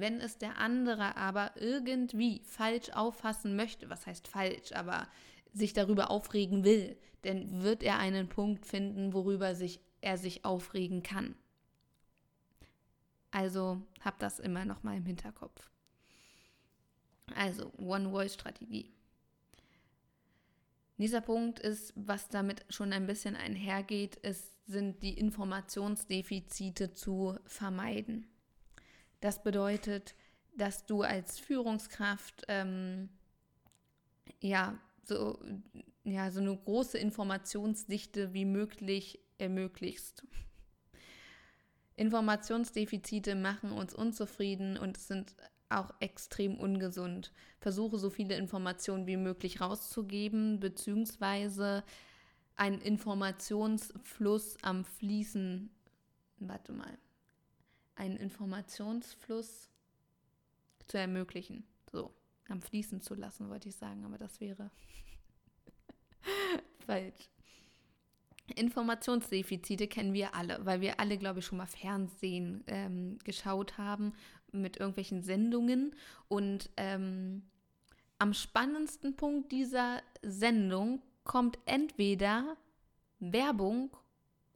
Wenn 0.00 0.20
es 0.20 0.38
der 0.38 0.58
andere 0.58 1.16
aber 1.16 1.52
irgendwie 1.56 2.42
falsch 2.44 2.90
auffassen 2.90 3.56
möchte, 3.56 3.90
was 3.90 4.06
heißt 4.06 4.28
falsch, 4.28 4.72
aber 4.72 5.08
sich 5.52 5.72
darüber 5.72 6.10
aufregen 6.10 6.64
will, 6.64 6.96
dann 7.22 7.62
wird 7.62 7.82
er 7.82 7.98
einen 7.98 8.28
Punkt 8.28 8.66
finden, 8.66 9.12
worüber 9.12 9.54
sich, 9.54 9.80
er 10.00 10.16
sich 10.16 10.44
aufregen 10.44 11.02
kann. 11.02 11.34
Also 13.30 13.82
hab 14.00 14.18
das 14.18 14.40
immer 14.40 14.64
noch 14.64 14.82
mal 14.82 14.96
im 14.96 15.06
Hinterkopf. 15.06 15.70
Also 17.34 17.72
One-Voice-Strategie. 17.78 18.90
Dieser 20.96 21.20
Punkt 21.20 21.60
ist, 21.60 21.92
was 21.96 22.28
damit 22.28 22.64
schon 22.68 22.92
ein 22.92 23.06
bisschen 23.06 23.36
einhergeht, 23.36 24.16
ist, 24.16 24.52
sind 24.66 25.02
die 25.02 25.18
Informationsdefizite 25.18 26.92
zu 26.92 27.38
vermeiden. 27.44 28.29
Das 29.20 29.42
bedeutet, 29.42 30.14
dass 30.56 30.86
du 30.86 31.02
als 31.02 31.38
Führungskraft 31.38 32.44
ähm, 32.48 33.08
ja, 34.40 34.78
so, 35.02 35.38
ja, 36.04 36.30
so 36.30 36.40
eine 36.40 36.56
große 36.56 36.98
Informationsdichte 36.98 38.32
wie 38.32 38.44
möglich 38.44 39.20
ermöglichst. 39.38 40.24
Informationsdefizite 41.96 43.34
machen 43.34 43.72
uns 43.72 43.94
unzufrieden 43.94 44.78
und 44.78 44.96
sind 44.96 45.36
auch 45.68 45.92
extrem 46.00 46.58
ungesund. 46.58 47.32
Versuche 47.60 47.98
so 47.98 48.10
viele 48.10 48.36
Informationen 48.36 49.06
wie 49.06 49.18
möglich 49.18 49.60
rauszugeben, 49.60 50.60
beziehungsweise 50.60 51.84
einen 52.56 52.80
Informationsfluss 52.80 54.56
am 54.62 54.84
Fließen. 54.84 55.70
Warte 56.38 56.72
mal 56.72 56.98
einen 58.00 58.16
Informationsfluss 58.16 59.68
zu 60.86 60.96
ermöglichen. 60.96 61.64
So, 61.92 62.10
am 62.48 62.62
Fließen 62.62 63.02
zu 63.02 63.14
lassen, 63.14 63.50
wollte 63.50 63.68
ich 63.68 63.76
sagen, 63.76 64.04
aber 64.06 64.16
das 64.16 64.40
wäre 64.40 64.70
falsch. 66.86 67.28
Informationsdefizite 68.56 69.86
kennen 69.86 70.14
wir 70.14 70.34
alle, 70.34 70.64
weil 70.64 70.80
wir 70.80 70.98
alle, 70.98 71.18
glaube 71.18 71.38
ich, 71.38 71.44
schon 71.44 71.58
mal 71.58 71.66
Fernsehen 71.66 72.64
ähm, 72.66 73.18
geschaut 73.22 73.76
haben 73.76 74.14
mit 74.50 74.78
irgendwelchen 74.78 75.22
Sendungen. 75.22 75.94
Und 76.26 76.70
ähm, 76.78 77.42
am 78.18 78.32
spannendsten 78.32 79.14
Punkt 79.14 79.52
dieser 79.52 80.02
Sendung 80.22 81.02
kommt 81.24 81.58
entweder 81.66 82.56
Werbung 83.20 83.94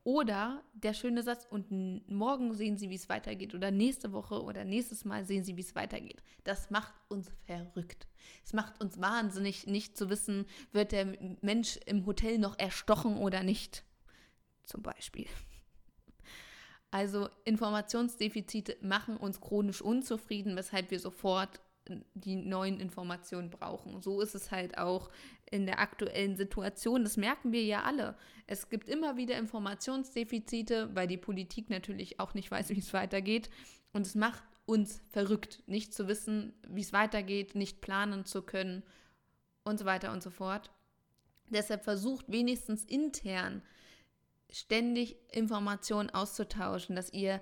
oder 0.05 0.63
der 0.75 0.93
schöne 0.93 1.23
Satz, 1.23 1.47
und 1.49 1.71
morgen 2.11 2.53
sehen 2.55 2.77
Sie, 2.77 2.91
wie 2.91 2.95
es 2.95 3.09
weitergeht. 3.09 3.55
Oder 3.55 3.71
nächste 3.71 4.13
Woche 4.13 4.43
oder 4.43 4.65
nächstes 4.65 5.07
Mal 5.07 5.25
sehen 5.25 5.45
Sie, 5.45 5.57
wie 5.57 5.63
es 5.63 5.75
weitergeht. 5.75 6.23
Das 6.45 6.71
macht 6.71 6.95
uns 7.09 7.33
verrückt. 7.47 8.07
Es 8.45 8.53
macht 8.53 8.81
uns 8.83 9.01
wahnsinnig, 9.01 9.67
nicht 9.67 9.97
zu 9.97 10.11
wissen, 10.11 10.45
wird 10.73 10.93
der 10.93 11.17
Mensch 11.41 11.79
im 11.87 12.05
Hotel 12.05 12.39
noch 12.39 12.59
erstochen 12.59 13.17
oder 13.17 13.43
nicht. 13.43 13.83
Zum 14.65 14.83
Beispiel. 14.83 15.27
Also 16.91 17.29
Informationsdefizite 17.45 18.77
machen 18.83 19.17
uns 19.17 19.41
chronisch 19.41 19.83
unzufrieden, 19.83 20.55
weshalb 20.55 20.91
wir 20.91 21.01
sofort 21.01 21.61
die 22.15 22.37
neuen 22.37 22.81
Informationen 22.81 23.51
brauchen. 23.51 24.01
So 24.01 24.21
ist 24.21 24.35
es 24.35 24.51
halt 24.51 24.79
auch 24.79 25.11
in 25.51 25.67
der 25.67 25.81
aktuellen 25.81 26.37
Situation. 26.37 27.05
Das 27.05 27.17
merken 27.17 27.53
wir 27.53 27.65
ja 27.65 27.83
alle. 27.83 28.17
Es 28.47 28.69
gibt 28.69 28.89
immer 28.89 29.17
wieder 29.17 29.39
Informationsdefizite, 29.39 30.95
weil 30.95 31.07
die 31.07 31.19
Politik 31.19 31.71
natürlich 31.71 32.21
auch 32.21 32.35
nicht 32.35 32.51
weiß, 32.51 32.69
wie 32.71 32.79
es 32.79 32.93
weitergeht. 32.93 33.51
Und 33.93 34.07
es 34.07 34.15
macht 34.15 34.43
uns 34.67 35.03
verrückt, 35.11 35.63
nicht 35.67 35.93
zu 35.93 36.09
wissen, 36.09 36.55
wie 36.69 36.81
es 36.81 36.93
weitergeht, 36.93 37.55
nicht 37.55 37.81
planen 37.81 38.25
zu 38.25 38.43
können 38.43 38.83
und 39.63 39.79
so 39.79 39.85
weiter 39.85 40.13
und 40.13 40.23
so 40.23 40.31
fort. 40.31 40.71
Deshalb 41.51 41.85
versucht 41.85 42.25
wenigstens 42.29 42.85
intern 42.85 43.63
ständig 44.51 45.17
Informationen 45.33 46.11
auszutauschen, 46.11 46.97
dass 46.97 47.13
ihr 47.13 47.41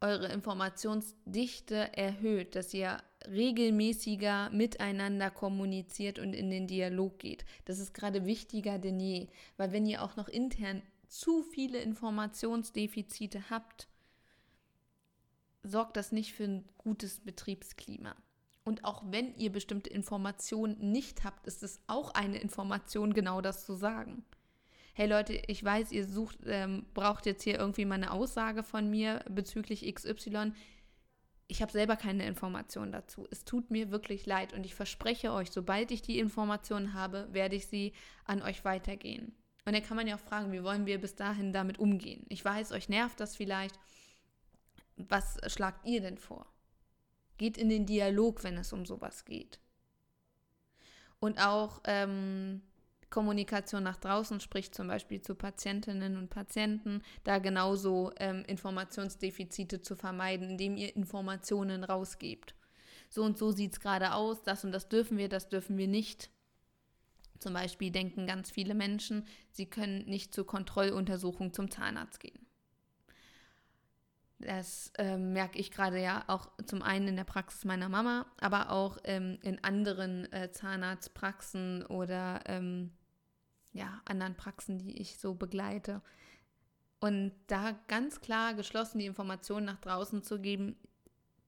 eure 0.00 0.28
Informationsdichte 0.28 1.96
erhöht, 1.96 2.56
dass 2.56 2.74
ihr 2.74 2.98
regelmäßiger 3.28 4.50
miteinander 4.50 5.30
kommuniziert 5.30 6.18
und 6.18 6.32
in 6.34 6.50
den 6.50 6.66
Dialog 6.66 7.18
geht. 7.18 7.44
Das 7.64 7.78
ist 7.78 7.94
gerade 7.94 8.26
wichtiger 8.26 8.78
denn 8.78 9.00
je, 9.00 9.28
weil 9.56 9.72
wenn 9.72 9.86
ihr 9.86 10.02
auch 10.02 10.16
noch 10.16 10.28
intern 10.28 10.82
zu 11.08 11.42
viele 11.42 11.78
Informationsdefizite 11.80 13.50
habt, 13.50 13.88
sorgt 15.62 15.96
das 15.96 16.12
nicht 16.12 16.32
für 16.34 16.44
ein 16.44 16.64
gutes 16.76 17.20
Betriebsklima. 17.20 18.14
Und 18.64 18.84
auch 18.84 19.02
wenn 19.10 19.34
ihr 19.36 19.52
bestimmte 19.52 19.90
Informationen 19.90 20.92
nicht 20.92 21.24
habt, 21.24 21.46
ist 21.46 21.62
es 21.62 21.80
auch 21.86 22.10
eine 22.14 22.38
Information, 22.38 23.14
genau 23.14 23.40
das 23.40 23.64
zu 23.64 23.74
sagen 23.74 24.24
hey 24.94 25.08
Leute, 25.08 25.34
ich 25.48 25.62
weiß, 25.62 25.92
ihr 25.92 26.06
sucht, 26.06 26.38
ähm, 26.46 26.86
braucht 26.94 27.26
jetzt 27.26 27.42
hier 27.42 27.58
irgendwie 27.58 27.84
mal 27.84 27.96
eine 27.96 28.12
Aussage 28.12 28.62
von 28.62 28.88
mir 28.88 29.24
bezüglich 29.28 29.92
XY. 29.92 30.52
Ich 31.46 31.60
habe 31.60 31.72
selber 31.72 31.96
keine 31.96 32.26
Informationen 32.26 32.92
dazu. 32.92 33.26
Es 33.30 33.44
tut 33.44 33.70
mir 33.70 33.90
wirklich 33.90 34.26
leid 34.26 34.52
und 34.52 34.64
ich 34.64 34.74
verspreche 34.74 35.32
euch, 35.32 35.50
sobald 35.50 35.90
ich 35.90 36.02
die 36.02 36.18
Informationen 36.18 36.94
habe, 36.94 37.28
werde 37.32 37.56
ich 37.56 37.66
sie 37.66 37.92
an 38.24 38.42
euch 38.42 38.64
weitergehen. 38.64 39.34
Und 39.66 39.74
dann 39.74 39.82
kann 39.82 39.96
man 39.96 40.06
ja 40.06 40.16
auch 40.16 40.20
fragen, 40.20 40.52
wie 40.52 40.62
wollen 40.62 40.86
wir 40.86 41.00
bis 41.00 41.14
dahin 41.14 41.52
damit 41.52 41.78
umgehen? 41.78 42.24
Ich 42.28 42.44
weiß, 42.44 42.72
euch 42.72 42.88
nervt 42.88 43.20
das 43.20 43.36
vielleicht. 43.36 43.78
Was 44.96 45.38
schlagt 45.52 45.86
ihr 45.86 46.00
denn 46.00 46.18
vor? 46.18 46.46
Geht 47.36 47.58
in 47.58 47.68
den 47.68 47.86
Dialog, 47.86 48.44
wenn 48.44 48.56
es 48.56 48.72
um 48.72 48.86
sowas 48.86 49.24
geht. 49.24 49.58
Und 51.18 51.38
auch 51.38 51.80
ähm, 51.84 52.62
Kommunikation 53.14 53.84
nach 53.84 53.98
draußen, 53.98 54.40
sprich 54.40 54.72
zum 54.72 54.88
Beispiel 54.88 55.22
zu 55.22 55.36
Patientinnen 55.36 56.16
und 56.16 56.30
Patienten, 56.30 57.00
da 57.22 57.38
genauso 57.38 58.10
ähm, 58.18 58.44
Informationsdefizite 58.48 59.80
zu 59.80 59.94
vermeiden, 59.94 60.50
indem 60.50 60.76
ihr 60.76 60.96
Informationen 60.96 61.84
rausgebt. 61.84 62.56
So 63.08 63.22
und 63.22 63.38
so 63.38 63.52
sieht 63.52 63.74
es 63.74 63.80
gerade 63.80 64.14
aus, 64.14 64.42
das 64.42 64.64
und 64.64 64.72
das 64.72 64.88
dürfen 64.88 65.16
wir, 65.16 65.28
das 65.28 65.48
dürfen 65.48 65.78
wir 65.78 65.86
nicht. 65.86 66.28
Zum 67.38 67.54
Beispiel 67.54 67.92
denken 67.92 68.26
ganz 68.26 68.50
viele 68.50 68.74
Menschen, 68.74 69.28
sie 69.52 69.66
können 69.66 70.04
nicht 70.06 70.34
zur 70.34 70.44
Kontrolluntersuchung 70.44 71.52
zum 71.52 71.70
Zahnarzt 71.70 72.18
gehen. 72.18 72.44
Das 74.40 74.90
äh, 74.98 75.16
merke 75.18 75.60
ich 75.60 75.70
gerade 75.70 76.02
ja 76.02 76.24
auch 76.26 76.48
zum 76.66 76.82
einen 76.82 77.06
in 77.06 77.16
der 77.16 77.22
Praxis 77.22 77.64
meiner 77.64 77.88
Mama, 77.88 78.26
aber 78.40 78.72
auch 78.72 78.98
ähm, 79.04 79.38
in 79.42 79.62
anderen 79.62 80.30
äh, 80.32 80.50
Zahnarztpraxen 80.50 81.86
oder 81.86 82.40
ähm, 82.46 82.90
ja, 83.74 84.00
anderen 84.06 84.36
Praxen, 84.36 84.78
die 84.78 84.96
ich 84.98 85.18
so 85.18 85.34
begleite. 85.34 86.00
Und 87.00 87.32
da 87.48 87.72
ganz 87.88 88.20
klar 88.20 88.54
geschlossen 88.54 88.98
die 88.98 89.06
Informationen 89.06 89.66
nach 89.66 89.80
draußen 89.80 90.22
zu 90.22 90.40
geben, 90.40 90.76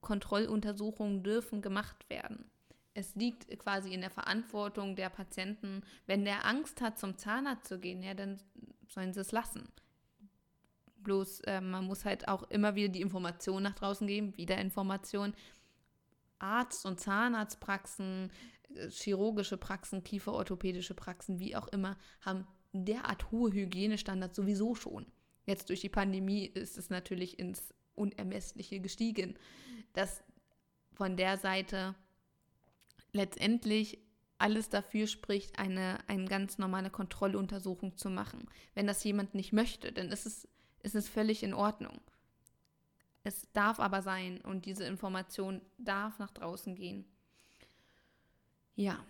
Kontrolluntersuchungen 0.01 1.23
dürfen 1.23 1.61
gemacht 1.61 2.07
werden. 2.09 2.51
Es 2.93 3.15
liegt 3.15 3.57
quasi 3.59 3.93
in 3.93 4.01
der 4.01 4.09
Verantwortung 4.09 4.95
der 4.95 5.09
Patienten, 5.09 5.81
wenn 6.05 6.25
der 6.25 6.45
Angst 6.45 6.81
hat, 6.81 6.99
zum 6.99 7.17
Zahnarzt 7.17 7.67
zu 7.67 7.79
gehen, 7.79 8.03
ja, 8.03 8.13
dann 8.13 8.37
sollen 8.87 9.13
sie 9.13 9.21
es 9.21 9.31
lassen. 9.31 9.67
Bloß 10.97 11.41
äh, 11.41 11.61
man 11.61 11.85
muss 11.85 12.05
halt 12.05 12.27
auch 12.27 12.43
immer 12.49 12.75
wieder 12.75 12.89
die 12.89 13.01
Information 13.01 13.63
nach 13.63 13.75
draußen 13.75 14.05
geben, 14.05 14.35
wieder 14.37 14.57
Information. 14.57 15.33
Arzt- 16.39 16.85
und 16.85 16.99
Zahnarztpraxen, 16.99 18.31
chirurgische 18.89 19.57
Praxen, 19.57 20.03
kieferorthopädische 20.03 20.93
Praxen, 20.93 21.39
wie 21.39 21.55
auch 21.55 21.67
immer, 21.69 21.97
haben 22.21 22.47
derart 22.73 23.31
hohe 23.31 23.51
Hygienestandards 23.51 24.35
sowieso 24.35 24.75
schon. 24.75 25.05
Jetzt 25.45 25.69
durch 25.69 25.81
die 25.81 25.89
Pandemie 25.89 26.45
ist 26.45 26.77
es 26.77 26.89
natürlich 26.89 27.39
ins 27.39 27.73
Unermessliche 27.95 28.79
gestiegen, 28.79 29.37
dass 29.93 30.23
von 30.93 31.15
der 31.15 31.37
Seite 31.37 31.95
letztendlich 33.13 33.99
alles 34.37 34.69
dafür 34.69 35.07
spricht, 35.07 35.57
eine, 35.57 35.97
eine 36.07 36.25
ganz 36.25 36.57
normale 36.57 36.89
Kontrolluntersuchung 36.89 37.97
zu 37.97 38.09
machen. 38.09 38.47
Wenn 38.75 38.87
das 38.87 39.03
jemand 39.03 39.33
nicht 39.33 39.53
möchte, 39.53 39.91
dann 39.91 40.09
ist 40.09 40.25
es, 40.25 40.47
ist 40.83 40.95
es 40.95 41.09
völlig 41.09 41.41
in 41.43 41.53
Ordnung. 41.53 41.99
Es 43.23 43.51
darf 43.51 43.79
aber 43.79 44.01
sein 44.01 44.41
und 44.41 44.65
diese 44.65 44.85
Information 44.85 45.61
darf 45.77 46.19
nach 46.19 46.31
draußen 46.31 46.75
gehen. 46.75 47.05
Ja. 48.77 49.03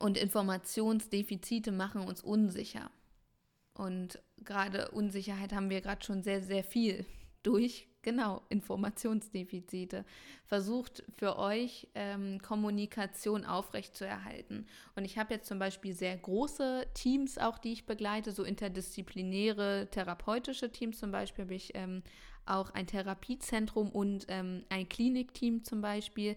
Und 0.00 0.18
Informationsdefizite 0.18 1.70
machen 1.70 2.02
uns 2.02 2.22
unsicher. 2.22 2.90
Und 3.74 4.20
gerade 4.38 4.90
Unsicherheit 4.90 5.52
haben 5.52 5.70
wir 5.70 5.80
gerade 5.80 6.04
schon 6.04 6.22
sehr, 6.22 6.42
sehr 6.42 6.64
viel 6.64 7.04
durch, 7.44 7.86
genau, 8.02 8.42
Informationsdefizite. 8.48 10.04
Versucht 10.46 11.04
für 11.16 11.38
euch 11.38 11.88
ähm, 11.94 12.40
Kommunikation 12.40 13.44
aufrechtzuerhalten. 13.44 14.66
Und 14.96 15.04
ich 15.04 15.18
habe 15.18 15.34
jetzt 15.34 15.46
zum 15.46 15.58
Beispiel 15.58 15.92
sehr 15.92 16.16
große 16.16 16.86
Teams 16.94 17.36
auch, 17.38 17.58
die 17.58 17.72
ich 17.72 17.86
begleite, 17.86 18.32
so 18.32 18.44
interdisziplinäre 18.44 19.88
therapeutische 19.90 20.72
Teams 20.72 20.98
zum 20.98 21.12
Beispiel 21.12 21.44
habe 21.44 21.54
ich 21.54 21.72
ähm, 21.74 22.02
auch 22.46 22.70
ein 22.70 22.86
Therapiezentrum 22.86 23.90
und 23.90 24.24
ähm, 24.28 24.64
ein 24.70 24.88
Klinikteam 24.88 25.64
zum 25.64 25.82
Beispiel 25.82 26.36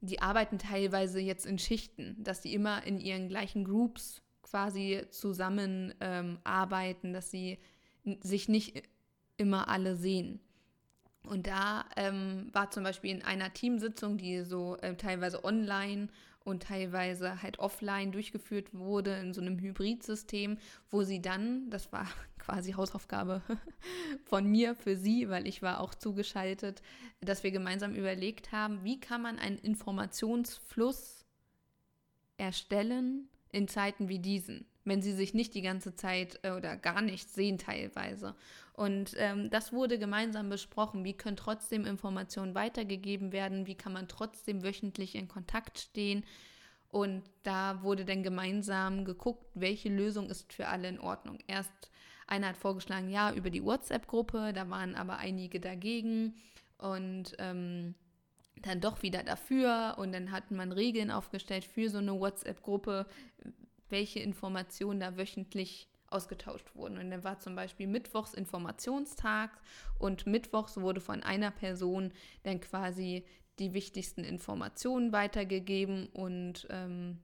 die 0.00 0.22
arbeiten 0.22 0.58
teilweise 0.58 1.20
jetzt 1.20 1.46
in 1.46 1.58
Schichten, 1.58 2.16
dass 2.18 2.42
sie 2.42 2.54
immer 2.54 2.84
in 2.84 3.00
ihren 3.00 3.28
gleichen 3.28 3.64
Groups 3.64 4.22
quasi 4.42 5.02
zusammen 5.10 5.94
ähm, 6.00 6.38
arbeiten, 6.44 7.12
dass 7.12 7.30
sie 7.30 7.58
sich 8.22 8.48
nicht 8.48 8.82
immer 9.36 9.68
alle 9.68 9.96
sehen. 9.96 10.40
Und 11.26 11.46
da 11.46 11.84
ähm, 11.96 12.48
war 12.52 12.70
zum 12.70 12.82
Beispiel 12.82 13.10
in 13.10 13.22
einer 13.22 13.52
Teamsitzung, 13.52 14.16
die 14.16 14.42
so 14.42 14.76
äh, 14.78 14.96
teilweise 14.96 15.44
online 15.44 16.08
und 16.44 16.62
teilweise 16.64 17.42
halt 17.42 17.58
offline 17.58 18.12
durchgeführt 18.12 18.72
wurde 18.72 19.14
in 19.16 19.32
so 19.32 19.40
einem 19.40 19.58
Hybridsystem, 19.58 20.58
wo 20.90 21.02
sie 21.02 21.20
dann, 21.20 21.70
das 21.70 21.92
war 21.92 22.06
quasi 22.38 22.72
Hausaufgabe 22.72 23.42
von 24.24 24.46
mir 24.46 24.74
für 24.74 24.96
sie, 24.96 25.28
weil 25.28 25.46
ich 25.46 25.62
war 25.62 25.80
auch 25.80 25.94
zugeschaltet, 25.94 26.82
dass 27.20 27.42
wir 27.42 27.50
gemeinsam 27.50 27.94
überlegt 27.94 28.52
haben, 28.52 28.82
wie 28.84 28.98
kann 28.98 29.22
man 29.22 29.38
einen 29.38 29.58
Informationsfluss 29.58 31.24
erstellen 32.38 33.28
in 33.52 33.68
Zeiten 33.68 34.08
wie 34.08 34.18
diesen, 34.18 34.66
wenn 34.84 35.02
sie 35.02 35.12
sich 35.12 35.34
nicht 35.34 35.54
die 35.54 35.62
ganze 35.62 35.94
Zeit 35.94 36.40
äh, 36.42 36.52
oder 36.52 36.76
gar 36.76 37.02
nicht 37.02 37.30
sehen 37.30 37.58
teilweise. 37.58 38.34
Und 38.72 39.14
ähm, 39.18 39.50
das 39.50 39.72
wurde 39.72 39.98
gemeinsam 39.98 40.48
besprochen. 40.48 41.04
Wie 41.04 41.12
können 41.12 41.36
trotzdem 41.36 41.84
Informationen 41.84 42.54
weitergegeben 42.54 43.32
werden? 43.32 43.66
Wie 43.66 43.74
kann 43.74 43.92
man 43.92 44.08
trotzdem 44.08 44.62
wöchentlich 44.62 45.14
in 45.14 45.28
Kontakt 45.28 45.78
stehen? 45.78 46.24
Und 46.88 47.22
da 47.44 47.82
wurde 47.82 48.04
dann 48.04 48.22
gemeinsam 48.22 49.04
geguckt, 49.04 49.46
welche 49.54 49.88
Lösung 49.88 50.28
ist 50.28 50.52
für 50.52 50.66
alle 50.66 50.88
in 50.88 50.98
Ordnung. 50.98 51.38
Erst 51.46 51.90
einer 52.26 52.48
hat 52.48 52.56
vorgeschlagen, 52.56 53.10
ja, 53.10 53.32
über 53.32 53.50
die 53.50 53.64
WhatsApp-Gruppe, 53.64 54.52
da 54.52 54.68
waren 54.70 54.94
aber 54.94 55.18
einige 55.18 55.60
dagegen 55.60 56.34
und 56.78 57.36
ähm, 57.38 57.94
dann 58.62 58.80
doch 58.80 59.02
wieder 59.02 59.22
dafür. 59.22 59.96
Und 59.98 60.12
dann 60.12 60.32
hat 60.32 60.50
man 60.50 60.72
Regeln 60.72 61.10
aufgestellt 61.10 61.64
für 61.64 61.88
so 61.90 61.98
eine 61.98 62.18
WhatsApp-Gruppe, 62.18 63.06
welche 63.90 64.20
Informationen 64.20 65.00
da 65.00 65.16
wöchentlich 65.16 65.88
ausgetauscht 66.08 66.74
wurden. 66.74 66.98
Und 66.98 67.10
dann 67.10 67.24
war 67.24 67.38
zum 67.38 67.54
Beispiel 67.54 67.86
Mittwochs 67.86 68.34
Informationstag 68.34 69.50
und 69.98 70.26
Mittwochs 70.26 70.76
wurde 70.76 71.00
von 71.00 71.22
einer 71.22 71.50
Person 71.50 72.12
dann 72.42 72.60
quasi 72.60 73.24
die 73.58 73.74
wichtigsten 73.74 74.24
Informationen 74.24 75.12
weitergegeben 75.12 76.06
und 76.08 76.66
ähm, 76.70 77.18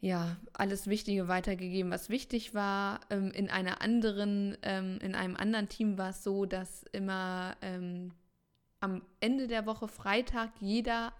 ja, 0.00 0.36
alles 0.52 0.86
Wichtige 0.86 1.26
weitergegeben, 1.28 1.90
was 1.90 2.10
wichtig 2.10 2.54
war. 2.54 3.00
Ähm, 3.10 3.30
in 3.30 3.48
einer 3.48 3.80
anderen, 3.80 4.56
ähm, 4.62 4.98
in 5.00 5.14
einem 5.14 5.36
anderen 5.36 5.68
Team 5.68 5.96
war 5.96 6.10
es 6.10 6.22
so, 6.22 6.44
dass 6.44 6.82
immer 6.92 7.56
ähm, 7.62 8.12
am 8.80 9.02
Ende 9.20 9.46
der 9.46 9.64
Woche 9.66 9.88
Freitag 9.88 10.50
jeder 10.60 11.12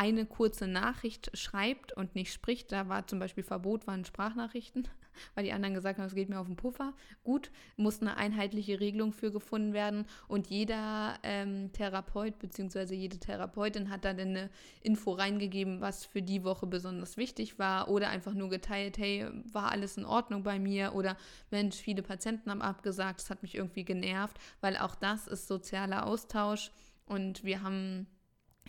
eine 0.00 0.24
kurze 0.24 0.66
Nachricht 0.66 1.30
schreibt 1.36 1.92
und 1.92 2.14
nicht 2.14 2.32
spricht. 2.32 2.72
Da 2.72 2.88
war 2.88 3.06
zum 3.06 3.18
Beispiel 3.18 3.44
Verbot, 3.44 3.86
waren 3.86 4.06
Sprachnachrichten, 4.06 4.88
weil 5.34 5.44
die 5.44 5.52
anderen 5.52 5.74
gesagt 5.74 5.98
haben, 5.98 6.06
es 6.06 6.14
geht 6.14 6.30
mir 6.30 6.40
auf 6.40 6.46
den 6.46 6.56
Puffer. 6.56 6.94
Gut, 7.22 7.50
muss 7.76 8.00
eine 8.00 8.16
einheitliche 8.16 8.80
Regelung 8.80 9.12
für 9.12 9.30
gefunden 9.30 9.74
werden 9.74 10.06
und 10.26 10.46
jeder 10.46 11.18
ähm, 11.22 11.70
Therapeut 11.74 12.38
bzw. 12.38 12.94
jede 12.94 13.18
Therapeutin 13.18 13.90
hat 13.90 14.06
dann 14.06 14.18
eine 14.18 14.48
Info 14.80 15.12
reingegeben, 15.12 15.82
was 15.82 16.06
für 16.06 16.22
die 16.22 16.44
Woche 16.44 16.66
besonders 16.66 17.18
wichtig 17.18 17.58
war 17.58 17.90
oder 17.90 18.08
einfach 18.08 18.32
nur 18.32 18.48
geteilt, 18.48 18.96
hey, 18.96 19.26
war 19.52 19.70
alles 19.70 19.98
in 19.98 20.06
Ordnung 20.06 20.42
bei 20.42 20.58
mir 20.58 20.94
oder 20.94 21.18
Mensch, 21.50 21.76
viele 21.76 22.00
Patienten 22.02 22.50
haben 22.50 22.62
abgesagt, 22.62 23.20
das 23.20 23.28
hat 23.28 23.42
mich 23.42 23.54
irgendwie 23.54 23.84
genervt, 23.84 24.38
weil 24.62 24.78
auch 24.78 24.94
das 24.94 25.26
ist 25.26 25.46
sozialer 25.46 26.06
Austausch 26.06 26.70
und 27.04 27.44
wir 27.44 27.62
haben 27.62 28.06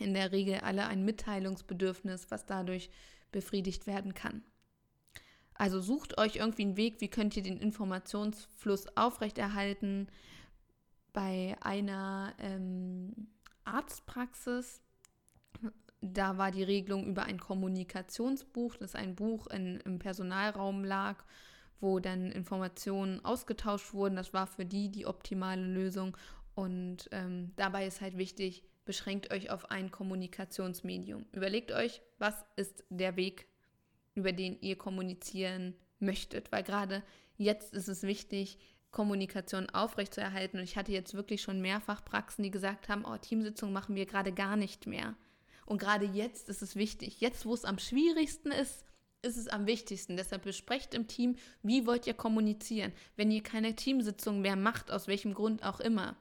in 0.01 0.13
der 0.13 0.31
Regel 0.31 0.59
alle 0.59 0.87
ein 0.87 1.05
Mitteilungsbedürfnis, 1.05 2.27
was 2.29 2.45
dadurch 2.45 2.89
befriedigt 3.31 3.87
werden 3.87 4.13
kann. 4.13 4.43
Also 5.53 5.79
sucht 5.79 6.17
euch 6.17 6.37
irgendwie 6.37 6.63
einen 6.63 6.77
Weg, 6.77 7.01
wie 7.01 7.07
könnt 7.07 7.37
ihr 7.37 7.43
den 7.43 7.57
Informationsfluss 7.57 8.97
aufrechterhalten. 8.97 10.07
Bei 11.13 11.55
einer 11.61 12.33
ähm, 12.39 13.27
Arztpraxis, 13.63 14.81
da 16.01 16.37
war 16.37 16.49
die 16.49 16.63
Regelung 16.63 17.05
über 17.05 17.23
ein 17.23 17.39
Kommunikationsbuch, 17.39 18.77
das 18.77 18.95
ein 18.95 19.15
Buch 19.15 19.47
in, 19.47 19.79
im 19.81 19.99
Personalraum 19.99 20.83
lag, 20.83 21.23
wo 21.79 21.99
dann 21.99 22.31
Informationen 22.31 23.23
ausgetauscht 23.23 23.93
wurden. 23.93 24.15
Das 24.15 24.33
war 24.33 24.47
für 24.47 24.65
die 24.65 24.89
die 24.89 25.05
optimale 25.05 25.65
Lösung. 25.65 26.17
Und 26.55 27.07
ähm, 27.11 27.51
dabei 27.55 27.85
ist 27.85 28.01
halt 28.01 28.17
wichtig, 28.17 28.63
beschränkt 28.85 29.31
euch 29.31 29.49
auf 29.49 29.71
ein 29.71 29.91
Kommunikationsmedium. 29.91 31.25
Überlegt 31.31 31.71
euch, 31.71 32.01
was 32.17 32.35
ist 32.55 32.83
der 32.89 33.15
Weg, 33.15 33.47
über 34.15 34.31
den 34.31 34.59
ihr 34.61 34.77
kommunizieren 34.77 35.75
möchtet, 35.99 36.51
weil 36.51 36.63
gerade 36.63 37.03
jetzt 37.37 37.73
ist 37.73 37.87
es 37.87 38.03
wichtig, 38.03 38.57
Kommunikation 38.91 39.69
aufrechtzuerhalten. 39.69 40.59
Und 40.59 40.63
ich 40.63 40.75
hatte 40.75 40.91
jetzt 40.91 41.13
wirklich 41.13 41.41
schon 41.41 41.61
mehrfach 41.61 42.03
Praxen, 42.03 42.43
die 42.43 42.51
gesagt 42.51 42.89
haben, 42.89 43.05
oh, 43.05 43.17
Teamsitzungen 43.17 43.73
machen 43.73 43.95
wir 43.95 44.05
gerade 44.05 44.33
gar 44.33 44.57
nicht 44.57 44.85
mehr. 44.85 45.15
Und 45.65 45.79
gerade 45.79 46.05
jetzt 46.05 46.49
ist 46.49 46.61
es 46.61 46.75
wichtig. 46.75 47.21
Jetzt, 47.21 47.45
wo 47.45 47.53
es 47.53 47.63
am 47.63 47.79
schwierigsten 47.79 48.51
ist, 48.51 48.83
ist 49.21 49.37
es 49.37 49.47
am 49.47 49.67
wichtigsten. 49.67 50.17
Deshalb 50.17 50.43
besprecht 50.43 50.93
im 50.93 51.07
Team, 51.07 51.37
wie 51.63 51.85
wollt 51.85 52.07
ihr 52.07 52.13
kommunizieren. 52.13 52.91
Wenn 53.15 53.31
ihr 53.31 53.43
keine 53.43 53.75
Teamsitzung 53.75 54.41
mehr 54.41 54.55
macht, 54.55 54.91
aus 54.91 55.07
welchem 55.07 55.33
Grund 55.33 55.63
auch 55.63 55.79
immer, 55.79 56.17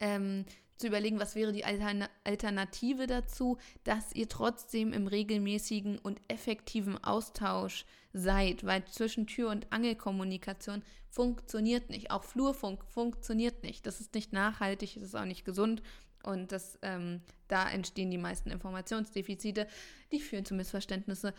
ähm, 0.00 0.44
zu 0.80 0.86
überlegen, 0.86 1.20
was 1.20 1.34
wäre 1.34 1.52
die 1.52 1.64
Alternative 1.64 3.06
dazu, 3.06 3.58
dass 3.84 4.12
ihr 4.14 4.28
trotzdem 4.28 4.92
im 4.92 5.06
regelmäßigen 5.06 5.98
und 5.98 6.20
effektiven 6.28 7.02
Austausch 7.04 7.84
seid, 8.12 8.64
weil 8.64 8.84
zwischen 8.86 9.26
Tür- 9.26 9.50
und 9.50 9.72
Angelkommunikation 9.72 10.82
funktioniert 11.08 11.90
nicht. 11.90 12.10
Auch 12.10 12.24
Flurfunk 12.24 12.84
funktioniert 12.84 13.62
nicht. 13.62 13.86
Das 13.86 14.00
ist 14.00 14.14
nicht 14.14 14.32
nachhaltig, 14.32 14.94
das 14.94 15.04
ist 15.04 15.14
auch 15.14 15.24
nicht 15.24 15.44
gesund. 15.44 15.82
Und 16.22 16.52
das, 16.52 16.78
ähm, 16.82 17.22
da 17.48 17.68
entstehen 17.70 18.10
die 18.10 18.18
meisten 18.18 18.50
Informationsdefizite, 18.50 19.66
die 20.12 20.20
führen 20.20 20.44
zu 20.44 20.54
Missverständnissen. 20.54 21.32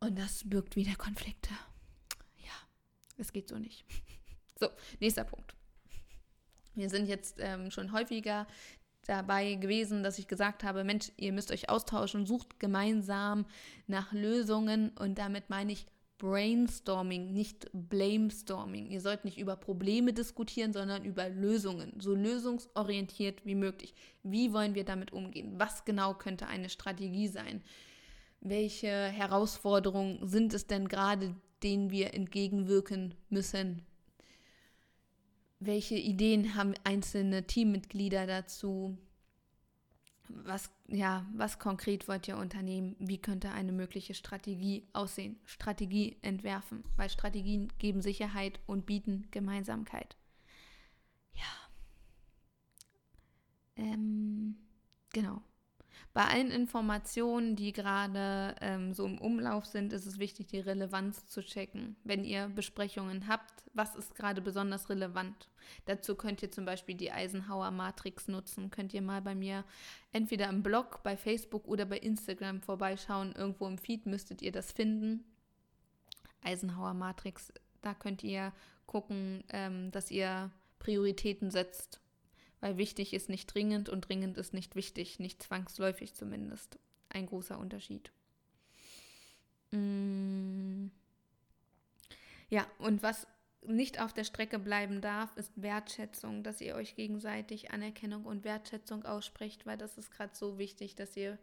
Und 0.00 0.18
das 0.18 0.48
birgt 0.48 0.76
wieder 0.76 0.94
Konflikte. 0.96 1.50
Ja, 2.36 2.52
es 3.16 3.32
geht 3.32 3.48
so 3.48 3.58
nicht. 3.58 3.84
So, 4.56 4.68
nächster 5.00 5.24
Punkt. 5.24 5.52
Wir 6.74 6.88
sind 6.90 7.06
jetzt 7.06 7.36
ähm, 7.40 7.70
schon 7.70 7.92
häufiger 7.92 8.46
dabei 9.06 9.54
gewesen, 9.54 10.02
dass 10.02 10.18
ich 10.18 10.28
gesagt 10.28 10.64
habe, 10.64 10.84
Mensch, 10.84 11.12
ihr 11.16 11.32
müsst 11.32 11.50
euch 11.50 11.68
austauschen, 11.68 12.26
sucht 12.26 12.58
gemeinsam 12.58 13.46
nach 13.86 14.12
Lösungen 14.12 14.90
und 14.98 15.18
damit 15.18 15.50
meine 15.50 15.72
ich 15.72 15.86
Brainstorming, 16.18 17.32
nicht 17.32 17.68
Blamestorming. 17.72 18.86
Ihr 18.86 19.00
sollt 19.00 19.24
nicht 19.24 19.36
über 19.36 19.56
Probleme 19.56 20.12
diskutieren, 20.12 20.72
sondern 20.72 21.04
über 21.04 21.28
Lösungen, 21.28 21.92
so 21.98 22.14
lösungsorientiert 22.14 23.44
wie 23.44 23.56
möglich. 23.56 23.94
Wie 24.22 24.52
wollen 24.52 24.74
wir 24.74 24.84
damit 24.84 25.12
umgehen? 25.12 25.54
Was 25.58 25.84
genau 25.84 26.14
könnte 26.14 26.46
eine 26.46 26.70
Strategie 26.70 27.28
sein? 27.28 27.62
Welche 28.40 28.88
Herausforderungen 28.88 30.26
sind 30.26 30.54
es 30.54 30.66
denn 30.66 30.88
gerade, 30.88 31.34
denen 31.62 31.90
wir 31.90 32.14
entgegenwirken 32.14 33.14
müssen? 33.28 33.82
Welche 35.66 35.96
Ideen 35.96 36.54
haben 36.54 36.74
einzelne 36.84 37.46
Teammitglieder 37.46 38.26
dazu? 38.26 38.96
Was, 40.28 40.70
ja, 40.88 41.26
was 41.34 41.58
konkret 41.58 42.08
wollt 42.08 42.26
ihr 42.28 42.38
unternehmen? 42.38 42.96
Wie 42.98 43.18
könnte 43.18 43.50
eine 43.50 43.72
mögliche 43.72 44.14
Strategie 44.14 44.88
aussehen? 44.92 45.38
Strategie 45.44 46.16
entwerfen, 46.22 46.82
weil 46.96 47.10
Strategien 47.10 47.72
geben 47.78 48.00
Sicherheit 48.00 48.58
und 48.66 48.86
bieten 48.86 49.28
Gemeinsamkeit. 49.30 50.16
Ja. 51.34 51.42
Ähm, 53.76 54.56
genau. 55.12 55.42
Bei 56.14 56.26
allen 56.26 56.52
Informationen, 56.52 57.56
die 57.56 57.72
gerade 57.72 58.54
ähm, 58.60 58.94
so 58.94 59.04
im 59.04 59.18
Umlauf 59.18 59.66
sind, 59.66 59.92
ist 59.92 60.06
es 60.06 60.20
wichtig, 60.20 60.46
die 60.46 60.60
Relevanz 60.60 61.26
zu 61.26 61.42
checken. 61.42 61.96
Wenn 62.04 62.22
ihr 62.22 62.46
Besprechungen 62.54 63.26
habt, 63.26 63.64
was 63.72 63.96
ist 63.96 64.14
gerade 64.14 64.40
besonders 64.40 64.88
relevant? 64.88 65.48
Dazu 65.86 66.14
könnt 66.14 66.40
ihr 66.40 66.52
zum 66.52 66.66
Beispiel 66.66 66.94
die 66.94 67.10
Eisenhower 67.10 67.72
Matrix 67.72 68.28
nutzen. 68.28 68.70
Könnt 68.70 68.94
ihr 68.94 69.02
mal 69.02 69.22
bei 69.22 69.34
mir 69.34 69.64
entweder 70.12 70.48
im 70.50 70.62
Blog, 70.62 71.02
bei 71.02 71.16
Facebook 71.16 71.66
oder 71.66 71.84
bei 71.84 71.98
Instagram 71.98 72.60
vorbeischauen. 72.60 73.32
Irgendwo 73.32 73.66
im 73.66 73.76
Feed 73.76 74.06
müsstet 74.06 74.40
ihr 74.40 74.52
das 74.52 74.70
finden. 74.70 75.24
Eisenhower 76.44 76.94
Matrix, 76.94 77.52
da 77.82 77.92
könnt 77.92 78.22
ihr 78.22 78.52
gucken, 78.86 79.42
ähm, 79.48 79.90
dass 79.90 80.12
ihr 80.12 80.52
Prioritäten 80.78 81.50
setzt 81.50 81.98
weil 82.64 82.78
wichtig 82.78 83.12
ist 83.12 83.28
nicht 83.28 83.52
dringend 83.52 83.90
und 83.90 84.08
dringend 84.08 84.38
ist 84.38 84.54
nicht 84.54 84.74
wichtig, 84.74 85.18
nicht 85.18 85.42
zwangsläufig 85.42 86.14
zumindest. 86.14 86.78
Ein 87.10 87.26
großer 87.26 87.58
Unterschied. 87.58 88.10
Mm. 89.70 90.86
Ja, 92.48 92.66
und 92.78 93.02
was 93.02 93.26
nicht 93.66 94.00
auf 94.00 94.14
der 94.14 94.24
Strecke 94.24 94.58
bleiben 94.58 95.02
darf, 95.02 95.36
ist 95.36 95.52
Wertschätzung, 95.56 96.42
dass 96.42 96.62
ihr 96.62 96.74
euch 96.74 96.96
gegenseitig 96.96 97.70
Anerkennung 97.70 98.24
und 98.24 98.44
Wertschätzung 98.44 99.04
aussprecht, 99.04 99.66
weil 99.66 99.76
das 99.76 99.98
ist 99.98 100.10
gerade 100.10 100.34
so 100.34 100.56
wichtig, 100.56 100.94
dass 100.94 101.14
ihr 101.18 101.38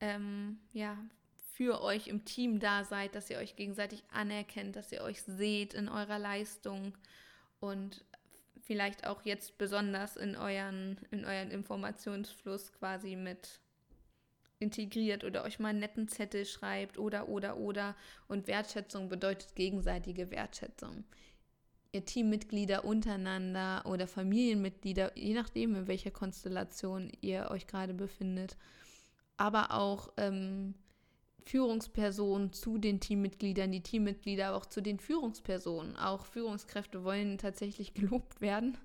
ähm, 0.00 0.60
ja 0.72 0.96
für 1.52 1.82
euch 1.82 2.06
im 2.06 2.24
Team 2.24 2.58
da 2.58 2.84
seid, 2.84 3.14
dass 3.14 3.28
ihr 3.28 3.36
euch 3.36 3.54
gegenseitig 3.54 4.02
anerkennt, 4.10 4.76
dass 4.76 4.92
ihr 4.92 5.02
euch 5.02 5.20
seht 5.24 5.74
in 5.74 5.90
eurer 5.90 6.18
Leistung 6.18 6.96
und 7.60 8.02
vielleicht 8.64 9.06
auch 9.06 9.22
jetzt 9.22 9.58
besonders 9.58 10.16
in 10.16 10.36
euren, 10.36 10.98
in 11.10 11.24
euren 11.24 11.50
Informationsfluss 11.50 12.72
quasi 12.72 13.14
mit 13.16 13.60
integriert 14.58 15.24
oder 15.24 15.44
euch 15.44 15.58
mal 15.58 15.68
einen 15.68 15.80
netten 15.80 16.08
Zettel 16.08 16.46
schreibt 16.46 16.98
oder 16.98 17.28
oder 17.28 17.58
oder 17.58 17.94
und 18.28 18.46
Wertschätzung 18.46 19.08
bedeutet 19.08 19.54
gegenseitige 19.54 20.30
Wertschätzung. 20.30 21.04
Ihr 21.92 22.04
Teammitglieder 22.04 22.84
untereinander 22.84 23.84
oder 23.86 24.08
Familienmitglieder, 24.08 25.16
je 25.16 25.34
nachdem, 25.34 25.76
in 25.76 25.86
welcher 25.86 26.10
Konstellation 26.10 27.12
ihr 27.20 27.50
euch 27.50 27.66
gerade 27.66 27.94
befindet, 27.94 28.56
aber 29.36 29.72
auch 29.72 30.12
ähm, 30.16 30.74
Führungspersonen 31.44 32.52
zu 32.52 32.78
den 32.78 33.00
Teammitgliedern, 33.00 33.70
die 33.70 33.82
Teammitglieder 33.82 34.54
auch 34.54 34.64
zu 34.64 34.80
den 34.80 34.98
Führungspersonen. 34.98 35.96
Auch 35.96 36.24
Führungskräfte 36.24 37.04
wollen 37.04 37.38
tatsächlich 37.38 37.94
gelobt 37.94 38.40
werden. 38.40 38.78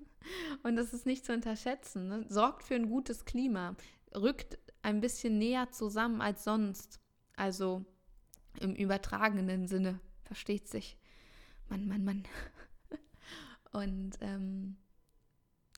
Und 0.62 0.76
das 0.76 0.92
ist 0.92 1.06
nicht 1.06 1.24
zu 1.24 1.32
unterschätzen. 1.32 2.08
Ne? 2.08 2.26
Sorgt 2.28 2.62
für 2.62 2.74
ein 2.74 2.90
gutes 2.90 3.24
Klima. 3.24 3.76
Rückt 4.14 4.58
ein 4.82 5.00
bisschen 5.00 5.38
näher 5.38 5.70
zusammen 5.70 6.20
als 6.20 6.44
sonst. 6.44 7.00
Also 7.34 7.84
im 8.60 8.74
übertragenen 8.74 9.66
Sinne. 9.66 9.98
Versteht 10.24 10.68
sich. 10.68 10.98
Mann, 11.70 11.88
Mann, 11.88 12.04
Mann. 12.04 12.24
Und 13.72 14.18
ähm, 14.20 14.76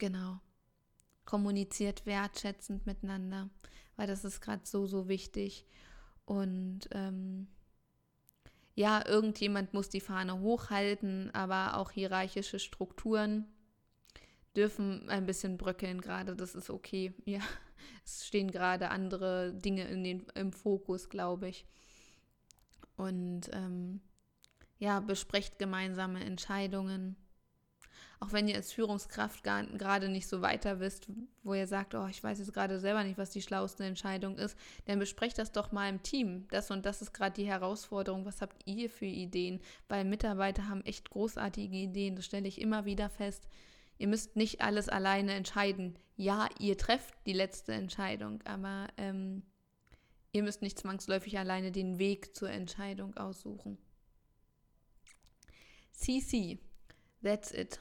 genau. 0.00 0.40
Kommuniziert 1.24 2.06
wertschätzend 2.06 2.86
miteinander. 2.86 3.50
Weil 3.94 4.08
das 4.08 4.24
ist 4.24 4.40
gerade 4.40 4.62
so, 4.64 4.86
so 4.86 5.06
wichtig. 5.06 5.64
Und 6.24 6.88
ähm, 6.92 7.48
ja, 8.74 9.06
irgendjemand 9.06 9.74
muss 9.74 9.88
die 9.88 10.00
Fahne 10.00 10.40
hochhalten, 10.40 11.30
aber 11.34 11.76
auch 11.76 11.90
hierarchische 11.90 12.58
Strukturen 12.58 13.46
dürfen 14.56 15.08
ein 15.08 15.26
bisschen 15.26 15.58
bröckeln 15.58 16.00
gerade. 16.00 16.36
Das 16.36 16.54
ist 16.54 16.70
okay. 16.70 17.12
Ja, 17.24 17.40
es 18.04 18.26
stehen 18.26 18.50
gerade 18.50 18.90
andere 18.90 19.52
Dinge 19.54 19.84
in 19.88 20.04
den, 20.04 20.26
im 20.34 20.52
Fokus, 20.52 21.08
glaube 21.08 21.48
ich. 21.48 21.66
Und 22.96 23.50
ähm, 23.52 24.00
ja, 24.78 25.00
besprecht 25.00 25.58
gemeinsame 25.58 26.24
Entscheidungen 26.24 27.16
auch 28.22 28.32
wenn 28.32 28.46
ihr 28.46 28.54
als 28.54 28.72
Führungskraft 28.72 29.42
gerade 29.42 30.08
nicht 30.08 30.28
so 30.28 30.42
weiter 30.42 30.78
wisst, 30.78 31.08
wo 31.42 31.54
ihr 31.54 31.66
sagt, 31.66 31.96
oh, 31.96 32.06
ich 32.06 32.22
weiß 32.22 32.38
jetzt 32.38 32.54
gerade 32.54 32.78
selber 32.78 33.02
nicht, 33.02 33.18
was 33.18 33.30
die 33.30 33.42
schlauste 33.42 33.84
Entscheidung 33.84 34.38
ist, 34.38 34.56
dann 34.84 35.00
besprecht 35.00 35.38
das 35.38 35.50
doch 35.50 35.72
mal 35.72 35.88
im 35.88 36.04
Team. 36.04 36.46
Das 36.50 36.70
und 36.70 36.86
das 36.86 37.02
ist 37.02 37.12
gerade 37.12 37.34
die 37.34 37.48
Herausforderung. 37.48 38.24
Was 38.24 38.40
habt 38.40 38.62
ihr 38.64 38.88
für 38.88 39.06
Ideen? 39.06 39.60
Weil 39.88 40.04
Mitarbeiter 40.04 40.68
haben 40.68 40.84
echt 40.84 41.10
großartige 41.10 41.76
Ideen. 41.76 42.14
Das 42.14 42.24
stelle 42.24 42.46
ich 42.46 42.60
immer 42.60 42.84
wieder 42.84 43.10
fest. 43.10 43.48
Ihr 43.98 44.06
müsst 44.06 44.36
nicht 44.36 44.60
alles 44.60 44.88
alleine 44.88 45.34
entscheiden. 45.34 45.98
Ja, 46.14 46.48
ihr 46.60 46.78
trefft 46.78 47.14
die 47.26 47.32
letzte 47.32 47.72
Entscheidung, 47.72 48.40
aber 48.44 48.86
ähm, 48.98 49.42
ihr 50.30 50.44
müsst 50.44 50.62
nicht 50.62 50.78
zwangsläufig 50.78 51.40
alleine 51.40 51.72
den 51.72 51.98
Weg 51.98 52.36
zur 52.36 52.50
Entscheidung 52.50 53.16
aussuchen. 53.16 53.78
CC, 55.90 56.60
that's 57.20 57.50
it. 57.50 57.80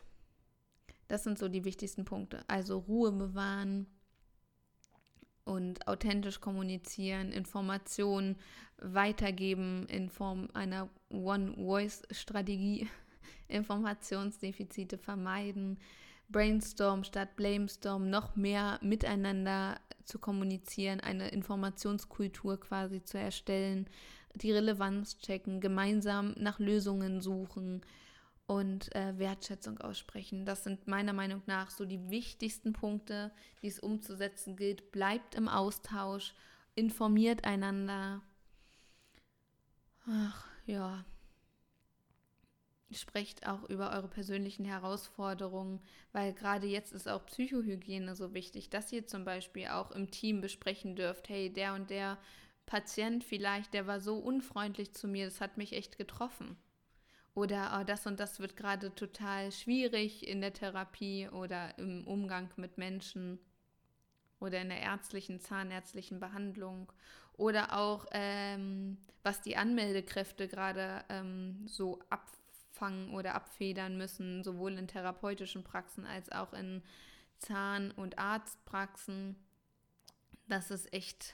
Das 1.11 1.25
sind 1.25 1.37
so 1.37 1.49
die 1.49 1.65
wichtigsten 1.65 2.05
Punkte. 2.05 2.39
Also 2.47 2.77
Ruhe 2.77 3.11
bewahren 3.11 3.85
und 5.43 5.85
authentisch 5.85 6.39
kommunizieren, 6.39 7.33
Informationen 7.33 8.37
weitergeben 8.77 9.87
in 9.87 10.09
Form 10.09 10.47
einer 10.53 10.87
One-Voice-Strategie, 11.09 12.87
Informationsdefizite 13.49 14.97
vermeiden, 14.97 15.79
Brainstorm 16.29 17.03
statt 17.03 17.35
Blamestorm, 17.35 18.09
noch 18.09 18.37
mehr 18.37 18.79
miteinander 18.81 19.81
zu 20.05 20.17
kommunizieren, 20.17 21.01
eine 21.01 21.27
Informationskultur 21.27 22.57
quasi 22.57 23.03
zu 23.03 23.17
erstellen, 23.17 23.89
die 24.35 24.53
Relevanz 24.53 25.17
checken, 25.17 25.59
gemeinsam 25.59 26.35
nach 26.37 26.59
Lösungen 26.59 27.19
suchen, 27.19 27.81
und 28.51 28.93
äh, 28.93 29.17
Wertschätzung 29.17 29.77
aussprechen. 29.77 30.45
Das 30.45 30.65
sind 30.65 30.85
meiner 30.85 31.13
Meinung 31.13 31.41
nach 31.45 31.69
so 31.69 31.85
die 31.85 32.09
wichtigsten 32.09 32.73
Punkte, 32.73 33.31
die 33.61 33.67
es 33.67 33.79
umzusetzen 33.79 34.57
gilt. 34.57 34.91
Bleibt 34.91 35.35
im 35.35 35.47
Austausch, 35.47 36.33
informiert 36.75 37.45
einander. 37.45 38.21
Ach 40.05 40.45
ja. 40.65 41.05
Sprecht 42.91 43.47
auch 43.47 43.63
über 43.69 43.91
eure 43.93 44.09
persönlichen 44.09 44.65
Herausforderungen, 44.65 45.79
weil 46.11 46.33
gerade 46.33 46.67
jetzt 46.67 46.91
ist 46.91 47.07
auch 47.07 47.25
Psychohygiene 47.27 48.17
so 48.17 48.33
wichtig, 48.33 48.69
dass 48.69 48.91
ihr 48.91 49.07
zum 49.07 49.23
Beispiel 49.23 49.67
auch 49.67 49.91
im 49.91 50.11
Team 50.11 50.41
besprechen 50.41 50.97
dürft, 50.97 51.29
hey, 51.29 51.53
der 51.53 51.73
und 51.73 51.89
der 51.89 52.17
Patient 52.65 53.23
vielleicht, 53.23 53.73
der 53.73 53.87
war 53.87 54.01
so 54.01 54.17
unfreundlich 54.17 54.91
zu 54.91 55.07
mir, 55.07 55.23
das 55.23 55.39
hat 55.39 55.55
mich 55.55 55.71
echt 55.71 55.97
getroffen 55.97 56.57
oder 57.33 57.79
oh, 57.79 57.83
das 57.83 58.05
und 58.07 58.19
das 58.19 58.39
wird 58.39 58.57
gerade 58.57 58.93
total 58.93 59.51
schwierig 59.51 60.27
in 60.27 60.41
der 60.41 60.53
Therapie 60.53 61.29
oder 61.29 61.77
im 61.77 62.05
Umgang 62.05 62.49
mit 62.57 62.77
Menschen 62.77 63.39
oder 64.39 64.59
in 64.61 64.69
der 64.69 64.81
ärztlichen, 64.81 65.39
zahnärztlichen 65.39 66.19
Behandlung 66.19 66.91
oder 67.33 67.77
auch 67.77 68.05
ähm, 68.11 68.97
was 69.23 69.41
die 69.41 69.55
Anmeldekräfte 69.55 70.47
gerade 70.47 71.05
ähm, 71.09 71.65
so 71.67 71.99
abfangen 72.09 73.13
oder 73.13 73.35
abfedern 73.35 73.97
müssen, 73.97 74.43
sowohl 74.43 74.73
in 74.73 74.87
therapeutischen 74.87 75.63
Praxen 75.63 76.05
als 76.05 76.31
auch 76.31 76.53
in 76.53 76.83
Zahn- 77.37 77.91
und 77.91 78.19
Arztpraxen. 78.19 79.37
Das 80.47 80.69
ist 80.69 80.91
echt 80.91 81.33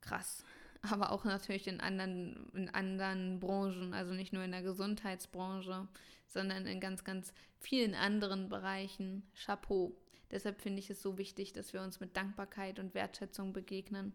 krass 0.00 0.44
aber 0.82 1.12
auch 1.12 1.24
natürlich 1.24 1.66
in 1.66 1.80
anderen, 1.80 2.50
in 2.54 2.68
anderen 2.70 3.40
Branchen, 3.40 3.92
also 3.92 4.12
nicht 4.12 4.32
nur 4.32 4.44
in 4.44 4.52
der 4.52 4.62
Gesundheitsbranche, 4.62 5.88
sondern 6.26 6.66
in 6.66 6.80
ganz, 6.80 7.04
ganz 7.04 7.32
vielen 7.58 7.94
anderen 7.94 8.48
Bereichen. 8.48 9.22
Chapeau. 9.34 9.96
Deshalb 10.30 10.60
finde 10.60 10.78
ich 10.78 10.90
es 10.90 11.02
so 11.02 11.18
wichtig, 11.18 11.52
dass 11.52 11.72
wir 11.72 11.82
uns 11.82 12.00
mit 12.00 12.16
Dankbarkeit 12.16 12.78
und 12.78 12.94
Wertschätzung 12.94 13.52
begegnen. 13.52 14.14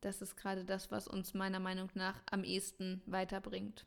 Das 0.00 0.20
ist 0.20 0.36
gerade 0.36 0.64
das, 0.64 0.90
was 0.90 1.06
uns 1.06 1.32
meiner 1.32 1.60
Meinung 1.60 1.88
nach 1.94 2.20
am 2.30 2.42
ehesten 2.42 3.02
weiterbringt. 3.06 3.86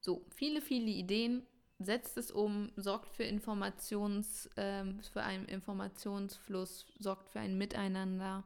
So, 0.00 0.24
viele, 0.30 0.60
viele 0.60 0.90
Ideen. 0.90 1.46
Setzt 1.80 2.16
es 2.16 2.32
um, 2.32 2.72
sorgt 2.74 3.14
für 3.14 3.22
Informations, 3.22 4.46
äh, 4.56 4.84
für 5.12 5.22
einen 5.22 5.44
Informationsfluss, 5.44 6.86
sorgt 6.98 7.28
für 7.28 7.38
ein 7.38 7.56
Miteinander 7.56 8.42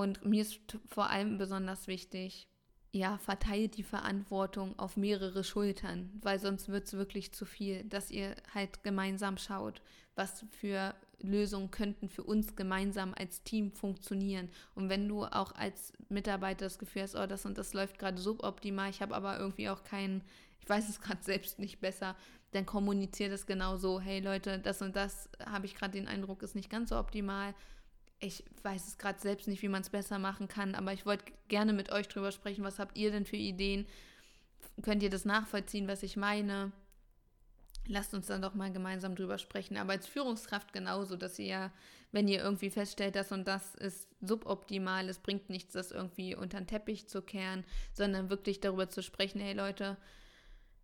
und 0.00 0.24
mir 0.24 0.40
ist 0.40 0.58
vor 0.86 1.10
allem 1.10 1.36
besonders 1.36 1.86
wichtig, 1.86 2.48
ja, 2.90 3.18
verteilt 3.18 3.76
die 3.76 3.82
Verantwortung 3.82 4.78
auf 4.78 4.96
mehrere 4.96 5.44
Schultern, 5.44 6.08
weil 6.22 6.38
sonst 6.38 6.70
wird 6.70 6.86
es 6.86 6.94
wirklich 6.94 7.32
zu 7.32 7.44
viel, 7.44 7.84
dass 7.84 8.10
ihr 8.10 8.34
halt 8.54 8.82
gemeinsam 8.82 9.36
schaut, 9.36 9.82
was 10.14 10.46
für 10.52 10.94
Lösungen 11.18 11.70
könnten 11.70 12.08
für 12.08 12.24
uns 12.24 12.56
gemeinsam 12.56 13.12
als 13.14 13.42
Team 13.42 13.72
funktionieren. 13.72 14.48
Und 14.74 14.88
wenn 14.88 15.06
du 15.06 15.24
auch 15.24 15.52
als 15.52 15.92
Mitarbeiter 16.08 16.64
das 16.64 16.78
Gefühl 16.78 17.02
hast, 17.02 17.14
oh, 17.14 17.26
das 17.26 17.44
und 17.44 17.58
das 17.58 17.74
läuft 17.74 17.98
gerade 17.98 18.16
suboptimal, 18.16 18.88
ich 18.88 19.02
habe 19.02 19.14
aber 19.14 19.38
irgendwie 19.38 19.68
auch 19.68 19.84
keinen, 19.84 20.24
ich 20.60 20.68
weiß 20.68 20.88
es 20.88 21.00
gerade 21.02 21.22
selbst 21.22 21.58
nicht 21.58 21.78
besser, 21.82 22.16
dann 22.52 22.64
kommuniziert 22.64 23.32
es 23.32 23.44
genau 23.44 23.76
so, 23.76 24.00
hey 24.00 24.20
Leute, 24.20 24.60
das 24.60 24.80
und 24.80 24.96
das 24.96 25.28
habe 25.44 25.66
ich 25.66 25.74
gerade 25.74 25.92
den 25.92 26.08
Eindruck, 26.08 26.42
ist 26.42 26.56
nicht 26.56 26.70
ganz 26.70 26.88
so 26.88 26.98
optimal 26.98 27.54
ich 28.20 28.44
weiß 28.62 28.86
es 28.86 28.98
gerade 28.98 29.18
selbst 29.18 29.48
nicht, 29.48 29.62
wie 29.62 29.68
man 29.68 29.80
es 29.80 29.90
besser 29.90 30.18
machen 30.18 30.46
kann, 30.46 30.74
aber 30.74 30.92
ich 30.92 31.06
wollte 31.06 31.24
gerne 31.48 31.72
mit 31.72 31.90
euch 31.90 32.06
drüber 32.06 32.32
sprechen. 32.32 32.64
Was 32.64 32.78
habt 32.78 32.96
ihr 32.96 33.10
denn 33.10 33.24
für 33.24 33.36
Ideen? 33.36 33.86
Könnt 34.82 35.02
ihr 35.02 35.10
das 35.10 35.24
nachvollziehen, 35.24 35.88
was 35.88 36.02
ich 36.02 36.16
meine? 36.16 36.72
Lasst 37.86 38.12
uns 38.12 38.26
dann 38.26 38.42
doch 38.42 38.54
mal 38.54 38.70
gemeinsam 38.72 39.16
drüber 39.16 39.38
sprechen. 39.38 39.78
Aber 39.78 39.92
als 39.92 40.06
Führungskraft 40.06 40.72
genauso, 40.72 41.16
dass 41.16 41.38
ihr, 41.38 41.72
wenn 42.12 42.28
ihr 42.28 42.42
irgendwie 42.42 42.70
feststellt, 42.70 43.16
das 43.16 43.32
und 43.32 43.48
das 43.48 43.74
ist 43.74 44.06
suboptimal, 44.20 45.08
es 45.08 45.18
bringt 45.18 45.48
nichts, 45.48 45.72
das 45.72 45.90
irgendwie 45.90 46.34
unter 46.34 46.60
den 46.60 46.66
Teppich 46.66 47.08
zu 47.08 47.22
kehren, 47.22 47.64
sondern 47.94 48.28
wirklich 48.28 48.60
darüber 48.60 48.90
zu 48.90 49.02
sprechen, 49.02 49.40
hey 49.40 49.54
Leute, 49.54 49.96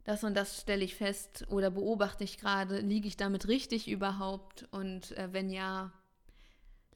das 0.04 0.24
und 0.24 0.34
das 0.34 0.60
stelle 0.60 0.84
ich 0.84 0.94
fest 0.94 1.46
oder 1.50 1.70
beobachte 1.70 2.24
ich 2.24 2.38
gerade, 2.38 2.80
liege 2.80 3.08
ich 3.08 3.16
damit 3.16 3.46
richtig 3.46 3.88
überhaupt? 3.88 4.66
Und 4.70 5.16
äh, 5.18 5.28
wenn 5.32 5.50
ja, 5.50 5.92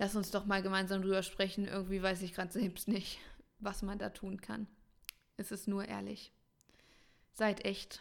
lass 0.00 0.16
uns 0.16 0.30
doch 0.30 0.46
mal 0.46 0.62
gemeinsam 0.62 1.02
drüber 1.02 1.22
sprechen. 1.22 1.66
Irgendwie 1.66 2.02
weiß 2.02 2.22
ich 2.22 2.32
gerade 2.32 2.50
selbst 2.50 2.88
nicht, 2.88 3.18
was 3.58 3.82
man 3.82 3.98
da 3.98 4.08
tun 4.08 4.40
kann. 4.40 4.66
Es 5.36 5.52
ist 5.52 5.68
nur 5.68 5.86
ehrlich. 5.86 6.32
Seid 7.34 7.64
echt 7.66 8.00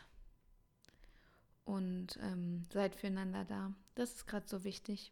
und 1.65 2.17
ähm, 2.21 2.63
seid 2.71 2.95
füreinander 2.95 3.43
da. 3.43 3.73
Das 3.95 4.13
ist 4.13 4.27
gerade 4.27 4.47
so 4.47 4.63
wichtig. 4.63 5.11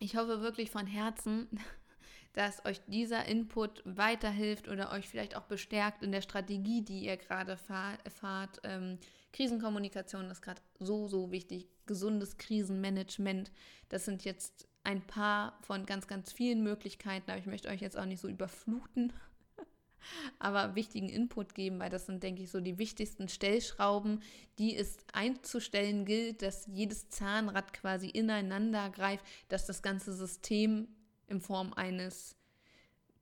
Ich 0.00 0.16
hoffe 0.16 0.42
wirklich 0.42 0.72
von 0.72 0.88
Herzen, 0.88 1.48
dass 2.32 2.64
euch 2.64 2.80
dieser 2.88 3.26
Input 3.26 3.80
weiterhilft 3.84 4.66
oder 4.66 4.90
euch 4.90 5.08
vielleicht 5.08 5.36
auch 5.36 5.44
bestärkt 5.44 6.02
in 6.02 6.10
der 6.10 6.22
Strategie, 6.22 6.82
die 6.82 7.04
ihr 7.04 7.16
gerade 7.16 7.56
fahrt. 7.56 8.60
Ähm, 8.64 8.98
Krisenkommunikation 9.32 10.30
ist 10.30 10.42
gerade 10.42 10.60
so, 10.80 11.06
so 11.06 11.30
wichtig. 11.30 11.68
Gesundes 11.86 12.38
Krisenmanagement. 12.38 13.52
Das 13.88 14.04
sind 14.04 14.24
jetzt 14.24 14.66
ein 14.84 15.02
paar 15.02 15.58
von 15.62 15.86
ganz, 15.86 16.06
ganz 16.06 16.32
vielen 16.32 16.62
Möglichkeiten, 16.62 17.30
aber 17.30 17.38
ich 17.38 17.46
möchte 17.46 17.68
euch 17.68 17.80
jetzt 17.80 17.96
auch 17.96 18.04
nicht 18.04 18.20
so 18.20 18.28
überfluten, 18.28 19.12
aber 20.38 20.74
wichtigen 20.74 21.08
Input 21.08 21.54
geben, 21.54 21.78
weil 21.78 21.90
das 21.90 22.06
sind, 22.06 22.22
denke 22.22 22.42
ich, 22.42 22.50
so 22.50 22.60
die 22.60 22.78
wichtigsten 22.78 23.28
Stellschrauben, 23.28 24.22
die 24.58 24.76
es 24.76 24.98
einzustellen 25.12 26.04
gilt, 26.04 26.42
dass 26.42 26.66
jedes 26.66 27.08
Zahnrad 27.10 27.72
quasi 27.72 28.08
ineinander 28.08 28.90
greift, 28.90 29.24
dass 29.48 29.66
das 29.66 29.82
ganze 29.82 30.12
System 30.12 30.88
in 31.28 31.40
Form 31.40 31.72
eines 31.72 32.36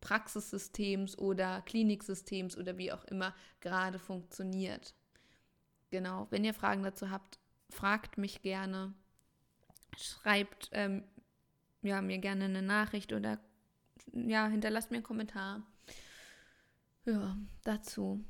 Praxissystems 0.00 1.18
oder 1.18 1.62
Kliniksystems 1.62 2.56
oder 2.56 2.78
wie 2.78 2.92
auch 2.92 3.04
immer 3.04 3.34
gerade 3.60 3.98
funktioniert. 3.98 4.94
Genau, 5.90 6.26
wenn 6.30 6.44
ihr 6.44 6.54
Fragen 6.54 6.82
dazu 6.82 7.10
habt, 7.10 7.38
fragt 7.68 8.16
mich 8.16 8.42
gerne. 8.42 8.94
Schreibt 9.96 10.70
ähm, 10.72 11.04
ja, 11.82 12.00
mir 12.02 12.18
gerne 12.18 12.44
eine 12.44 12.62
Nachricht 12.62 13.12
oder 13.12 13.38
ja, 14.12 14.48
hinterlasst 14.48 14.90
mir 14.90 14.98
einen 14.98 15.04
Kommentar. 15.04 15.62
Ja, 17.04 17.36
dazu. 17.64 18.24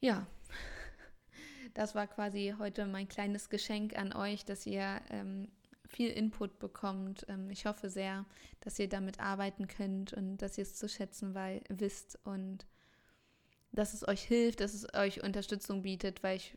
Ja, 0.00 0.26
das 1.74 1.94
war 1.94 2.06
quasi 2.06 2.54
heute 2.58 2.86
mein 2.86 3.08
kleines 3.08 3.48
Geschenk 3.48 3.96
an 3.96 4.12
euch, 4.12 4.44
dass 4.44 4.66
ihr 4.66 5.00
ähm, 5.10 5.48
viel 5.86 6.10
Input 6.10 6.58
bekommt. 6.58 7.24
Ähm, 7.28 7.50
ich 7.50 7.66
hoffe 7.66 7.88
sehr, 7.88 8.26
dass 8.60 8.78
ihr 8.78 8.88
damit 8.88 9.20
arbeiten 9.20 9.68
könnt 9.68 10.12
und 10.12 10.38
dass 10.38 10.58
ihr 10.58 10.62
es 10.62 10.76
zu 10.76 10.88
schätzen 10.88 11.34
wisst. 11.68 12.18
Und 12.24 12.66
dass 13.72 13.94
es 13.94 14.06
euch 14.06 14.22
hilft, 14.22 14.60
dass 14.60 14.74
es 14.74 14.92
euch 14.94 15.22
Unterstützung 15.22 15.82
bietet, 15.82 16.22
weil 16.22 16.36
ich 16.36 16.56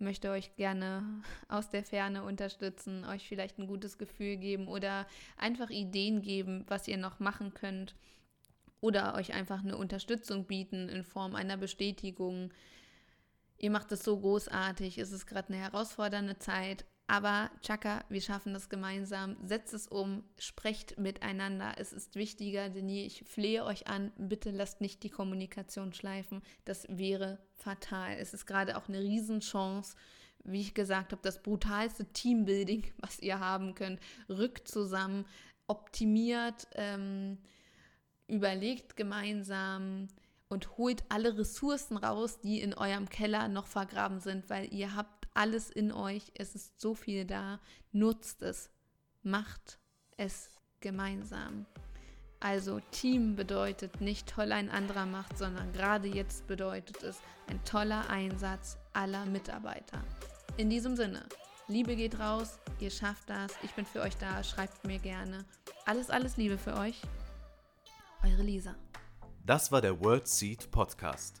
möchte 0.00 0.30
euch 0.30 0.56
gerne 0.56 1.22
aus 1.48 1.70
der 1.70 1.84
Ferne 1.84 2.22
unterstützen, 2.24 3.04
euch 3.04 3.28
vielleicht 3.28 3.58
ein 3.58 3.66
gutes 3.66 3.98
Gefühl 3.98 4.36
geben 4.36 4.68
oder 4.68 5.06
einfach 5.36 5.70
Ideen 5.70 6.22
geben, 6.22 6.64
was 6.68 6.88
ihr 6.88 6.96
noch 6.96 7.20
machen 7.20 7.54
könnt 7.54 7.94
oder 8.80 9.14
euch 9.14 9.34
einfach 9.34 9.62
eine 9.62 9.76
Unterstützung 9.76 10.46
bieten 10.46 10.88
in 10.88 11.04
Form 11.04 11.34
einer 11.34 11.56
Bestätigung. 11.56 12.50
Ihr 13.58 13.70
macht 13.70 13.92
es 13.92 14.02
so 14.02 14.18
großartig, 14.18 14.98
es 14.98 15.12
ist 15.12 15.26
gerade 15.26 15.52
eine 15.52 15.62
herausfordernde 15.62 16.38
Zeit, 16.38 16.86
aber 17.10 17.50
Chaka, 17.60 18.04
wir 18.08 18.20
schaffen 18.20 18.54
das 18.54 18.68
gemeinsam. 18.68 19.36
Setzt 19.44 19.74
es 19.74 19.88
um, 19.88 20.22
sprecht 20.38 20.96
miteinander. 20.96 21.74
Es 21.76 21.92
ist 21.92 22.14
wichtiger 22.14 22.68
denn 22.68 22.88
je. 22.88 23.04
Ich 23.04 23.24
flehe 23.24 23.64
euch 23.64 23.88
an, 23.88 24.12
bitte 24.16 24.52
lasst 24.52 24.80
nicht 24.80 25.02
die 25.02 25.10
Kommunikation 25.10 25.92
schleifen. 25.92 26.40
Das 26.66 26.86
wäre 26.88 27.40
fatal. 27.56 28.14
Es 28.20 28.32
ist 28.32 28.46
gerade 28.46 28.76
auch 28.76 28.88
eine 28.88 29.00
Riesenchance, 29.00 29.96
wie 30.44 30.60
ich 30.60 30.72
gesagt 30.72 31.10
habe, 31.10 31.20
das 31.22 31.42
brutalste 31.42 32.04
Teambuilding, 32.04 32.84
was 32.98 33.18
ihr 33.18 33.40
haben 33.40 33.74
könnt. 33.74 33.98
Rückt 34.28 34.68
zusammen, 34.68 35.26
optimiert, 35.66 36.68
ähm, 36.76 37.38
überlegt 38.28 38.96
gemeinsam 38.96 40.06
und 40.48 40.78
holt 40.78 41.02
alle 41.08 41.36
Ressourcen 41.36 41.96
raus, 41.96 42.38
die 42.38 42.60
in 42.60 42.72
eurem 42.72 43.08
Keller 43.08 43.48
noch 43.48 43.66
vergraben 43.66 44.20
sind, 44.20 44.48
weil 44.48 44.72
ihr 44.72 44.94
habt 44.94 45.19
alles 45.34 45.70
in 45.70 45.92
euch, 45.92 46.32
es 46.34 46.54
ist 46.54 46.80
so 46.80 46.94
viel 46.94 47.24
da, 47.24 47.60
nutzt 47.92 48.42
es, 48.42 48.70
macht 49.22 49.78
es 50.16 50.50
gemeinsam. 50.80 51.66
Also 52.40 52.80
Team 52.90 53.36
bedeutet 53.36 54.00
nicht 54.00 54.28
toll 54.28 54.52
ein 54.52 54.70
anderer 54.70 55.06
macht, 55.06 55.36
sondern 55.36 55.72
gerade 55.72 56.08
jetzt 56.08 56.46
bedeutet 56.46 57.02
es 57.02 57.20
ein 57.48 57.62
toller 57.64 58.08
Einsatz 58.08 58.78
aller 58.94 59.26
Mitarbeiter. 59.26 60.02
In 60.56 60.70
diesem 60.70 60.96
Sinne, 60.96 61.26
Liebe 61.68 61.94
geht 61.96 62.18
raus, 62.18 62.58
ihr 62.80 62.90
schafft 62.90 63.28
das, 63.28 63.52
ich 63.62 63.72
bin 63.74 63.84
für 63.84 64.00
euch 64.00 64.16
da, 64.16 64.42
schreibt 64.42 64.84
mir 64.86 64.98
gerne. 64.98 65.44
Alles, 65.84 66.10
alles 66.10 66.36
Liebe 66.36 66.58
für 66.58 66.74
euch. 66.76 67.00
Eure 68.24 68.42
Lisa. 68.42 68.74
Das 69.44 69.70
war 69.70 69.80
der 69.80 70.00
World 70.00 70.26
Seed 70.26 70.70
Podcast. 70.70 71.40